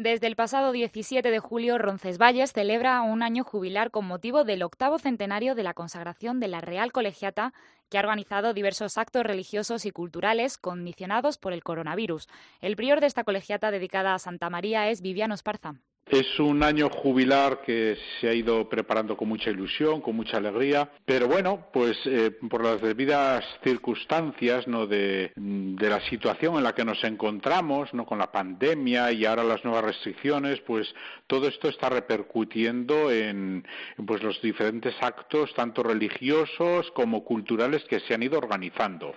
Desde 0.02 0.28
el 0.28 0.38
pasado 0.38 0.72
17 0.72 1.30
de 1.30 1.40
julio, 1.40 1.78
Roncesvalles 1.78 2.54
celebra 2.54 3.02
un 3.02 3.22
año 3.22 3.44
jubilar 3.44 3.92
con 3.92 4.06
motivo 4.06 4.46
del 4.46 4.64
octavo 4.64 4.98
centenario 4.98 5.56
de 5.56 5.64
la 5.64 5.74
consagración 5.74 6.40
de 6.40 6.48
la 6.48 6.62
Real 6.62 6.94
Colegiata, 6.94 7.54
que 7.90 7.98
ha 7.98 8.00
organizado 8.00 8.54
diversos 8.54 8.98
actos 8.98 9.26
religiosos 9.26 9.86
y 9.86 9.92
culturales 9.92 10.58
condicionados 10.58 11.38
por 11.38 11.52
el 11.52 11.64
coronavirus. 11.64 12.30
El 12.62 12.78
prior 12.78 13.02
de 13.02 13.08
esta 13.08 13.26
colegiata 13.26 13.72
dedicada 13.72 14.14
a 14.14 14.20
Santa 14.20 14.50
María 14.50 14.88
es 14.88 15.02
Viviano 15.02 15.34
Esparza. 15.34 15.82
Es 16.10 16.39
un 16.39 16.63
año 16.63 16.89
jubilar 16.89 17.62
que 17.62 17.95
se 18.19 18.28
ha 18.28 18.34
ido 18.34 18.67
preparando 18.67 19.15
con 19.15 19.28
mucha 19.28 19.52
ilusión, 19.52 20.02
con 20.02 20.15
mucha 20.15 20.38
alegría, 20.38 20.89
pero 21.06 21.28
bueno, 21.28 21.67
pues 21.72 22.00
eh, 22.06 22.32
por 22.50 22.63
las 22.63 22.82
debidas 22.82 23.45
circunstancias 23.63 24.67
¿no? 24.67 24.88
de, 24.88 25.32
la 25.36 26.02
situación 26.10 26.56
en 26.56 26.63
la 26.63 26.74
que 26.74 26.84
nos 26.84 27.04
encontramos, 27.04 27.93
¿no? 27.93 28.08
con 28.08 28.17
la 28.17 28.32
pandemia 28.32 29.12
y 29.12 29.24
ahora 29.26 29.43
las 29.43 29.63
nuevas 29.63 29.84
restricciones, 29.84 30.60
pues 30.62 30.91
todo 31.28 31.48
esto 31.48 31.69
está 31.69 31.89
repercutiendo 31.89 33.12
en 33.12 33.63
pues 34.08 34.24
los 34.24 34.41
diferentes 34.41 34.95
actos, 35.02 35.54
tanto 35.54 35.84
religiosos 35.84 36.89
como 36.95 37.24
culturales, 37.24 37.84
que 37.84 38.00
se 38.00 38.15
han 38.15 38.24
ido 38.24 38.39
organizando. 38.39 39.13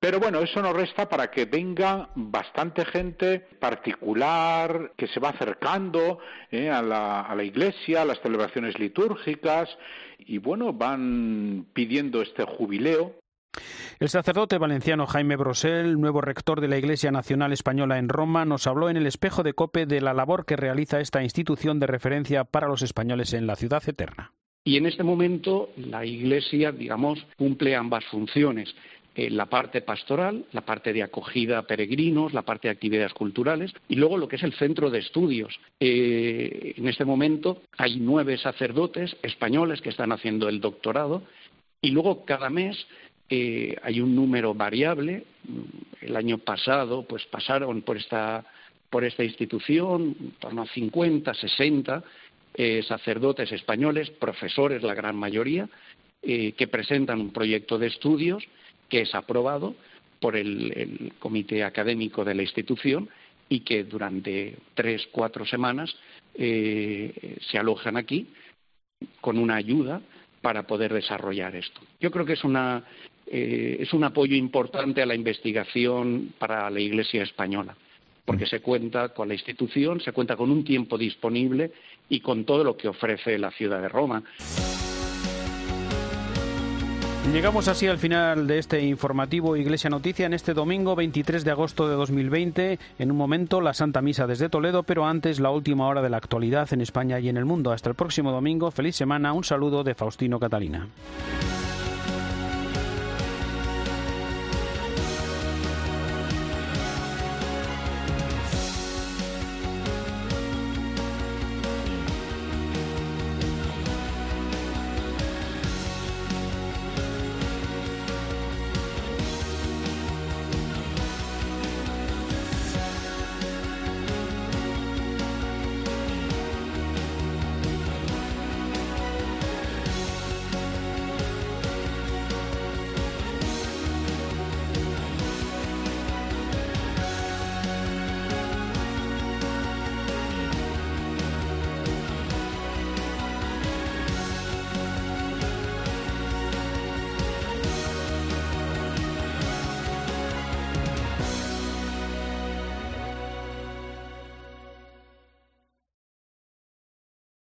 Pero 0.00 0.20
bueno, 0.20 0.38
eso 0.38 0.62
no 0.62 0.72
resta 0.72 1.08
para 1.08 1.30
que 1.30 1.46
venga 1.46 2.10
bastante 2.14 2.84
gente 2.84 3.40
particular 3.58 4.92
que 4.96 5.08
se 5.08 5.18
va 5.18 5.30
acercando 5.30 6.20
eh, 6.50 6.70
a, 6.70 6.82
la, 6.82 7.22
a 7.22 7.34
la 7.34 7.42
iglesia, 7.42 8.02
a 8.02 8.04
las 8.04 8.20
celebraciones 8.20 8.78
litúrgicas 8.78 9.68
y 10.18 10.38
bueno, 10.38 10.72
van 10.72 11.66
pidiendo 11.72 12.22
este 12.22 12.44
jubileo 12.44 13.14
el 14.00 14.08
sacerdote 14.08 14.58
valenciano 14.58 15.08
Jaime 15.08 15.34
Brosel, 15.34 16.00
nuevo 16.00 16.20
rector 16.20 16.60
de 16.60 16.68
la 16.68 16.78
Iglesia 16.78 17.10
Nacional 17.10 17.52
Española 17.52 17.98
en 17.98 18.08
Roma, 18.08 18.44
nos 18.44 18.68
habló 18.68 18.90
en 18.90 18.96
el 18.96 19.08
espejo 19.08 19.42
de 19.42 19.54
Cope 19.54 19.86
de 19.86 20.00
la 20.00 20.14
labor 20.14 20.46
que 20.46 20.54
realiza 20.56 21.00
esta 21.00 21.24
institución 21.24 21.80
de 21.80 21.88
referencia 21.88 22.44
para 22.44 22.68
los 22.68 22.82
españoles 22.82 23.32
en 23.32 23.48
la 23.48 23.56
ciudad 23.56 23.82
eterna. 23.88 24.32
Y 24.62 24.76
en 24.76 24.86
este 24.86 25.02
momento 25.02 25.70
la 25.76 26.04
Iglesia, 26.04 26.70
digamos, 26.70 27.26
cumple 27.36 27.74
ambas 27.74 28.04
funciones. 28.04 28.72
Eh, 29.18 29.30
la 29.30 29.46
parte 29.46 29.80
pastoral, 29.80 30.44
la 30.52 30.60
parte 30.60 30.92
de 30.92 31.02
acogida 31.02 31.58
a 31.58 31.66
peregrinos, 31.66 32.32
la 32.32 32.42
parte 32.42 32.68
de 32.68 32.72
actividades 32.72 33.12
culturales 33.12 33.72
y 33.88 33.96
luego 33.96 34.16
lo 34.16 34.28
que 34.28 34.36
es 34.36 34.44
el 34.44 34.52
centro 34.52 34.90
de 34.90 35.00
estudios. 35.00 35.58
Eh, 35.80 36.74
en 36.76 36.86
este 36.86 37.04
momento 37.04 37.62
hay 37.76 37.98
nueve 37.98 38.38
sacerdotes 38.38 39.16
españoles 39.24 39.80
que 39.80 39.88
están 39.88 40.12
haciendo 40.12 40.48
el 40.48 40.60
doctorado 40.60 41.24
y 41.82 41.90
luego 41.90 42.24
cada 42.24 42.48
mes 42.48 42.86
eh, 43.28 43.74
hay 43.82 44.00
un 44.00 44.14
número 44.14 44.54
variable. 44.54 45.24
El 46.00 46.14
año 46.14 46.38
pasado 46.38 47.02
pues 47.02 47.26
pasaron 47.26 47.82
por 47.82 47.96
esta, 47.96 48.44
por 48.88 49.02
esta 49.02 49.24
institución 49.24 50.14
en 50.20 50.30
torno 50.38 50.62
a 50.62 50.66
50, 50.66 51.34
60 51.34 52.04
sacerdotes 52.86 53.50
españoles, 53.50 54.10
profesores 54.10 54.82
la 54.82 54.94
gran 54.94 55.14
mayoría, 55.14 55.68
que 56.20 56.68
presentan 56.68 57.20
un 57.20 57.32
proyecto 57.32 57.78
de 57.78 57.86
estudios 57.86 58.42
que 58.88 59.02
es 59.02 59.14
aprobado 59.14 59.74
por 60.20 60.36
el, 60.36 61.12
comité 61.18 61.64
académico 61.64 62.24
de 62.24 62.34
la 62.34 62.42
institución 62.42 63.08
y 63.48 63.60
que 63.60 63.84
durante 63.84 64.56
tres, 64.74 65.08
cuatro 65.10 65.46
semanas 65.46 65.94
eh, 66.34 67.36
se 67.50 67.58
alojan 67.58 67.96
aquí 67.96 68.26
con 69.20 69.38
una 69.38 69.56
ayuda 69.56 70.00
para 70.40 70.66
poder 70.66 70.92
desarrollar 70.92 71.56
esto. 71.56 71.80
Yo 72.00 72.10
creo 72.10 72.24
que 72.24 72.34
es, 72.34 72.44
una, 72.44 72.84
eh, 73.26 73.76
es 73.80 73.92
un 73.92 74.04
apoyo 74.04 74.36
importante 74.36 75.02
a 75.02 75.06
la 75.06 75.14
investigación 75.14 76.34
para 76.38 76.70
la 76.70 76.80
Iglesia 76.80 77.22
española, 77.22 77.76
porque 78.24 78.46
se 78.46 78.60
cuenta 78.60 79.10
con 79.10 79.28
la 79.28 79.34
institución, 79.34 80.00
se 80.00 80.12
cuenta 80.12 80.36
con 80.36 80.50
un 80.50 80.64
tiempo 80.64 80.98
disponible 80.98 81.72
y 82.08 82.20
con 82.20 82.44
todo 82.44 82.64
lo 82.64 82.76
que 82.76 82.88
ofrece 82.88 83.38
la 83.38 83.50
ciudad 83.50 83.80
de 83.80 83.88
Roma. 83.88 84.22
Llegamos 87.32 87.68
así 87.68 87.86
al 87.86 87.98
final 87.98 88.46
de 88.46 88.58
este 88.58 88.80
informativo 88.82 89.56
Iglesia 89.56 89.90
Noticia 89.90 90.24
en 90.24 90.32
este 90.32 90.54
domingo 90.54 90.96
23 90.96 91.44
de 91.44 91.50
agosto 91.50 91.86
de 91.86 91.94
2020. 91.94 92.78
En 92.98 93.10
un 93.10 93.16
momento 93.16 93.60
la 93.60 93.74
Santa 93.74 94.00
Misa 94.00 94.26
desde 94.26 94.48
Toledo, 94.48 94.82
pero 94.82 95.04
antes 95.04 95.38
la 95.38 95.50
última 95.50 95.86
hora 95.86 96.00
de 96.00 96.08
la 96.08 96.16
actualidad 96.16 96.72
en 96.72 96.80
España 96.80 97.20
y 97.20 97.28
en 97.28 97.36
el 97.36 97.44
mundo. 97.44 97.70
Hasta 97.70 97.90
el 97.90 97.94
próximo 97.94 98.32
domingo. 98.32 98.70
Feliz 98.70 98.96
semana. 98.96 99.34
Un 99.34 99.44
saludo 99.44 99.84
de 99.84 99.94
Faustino 99.94 100.40
Catalina. 100.40 100.88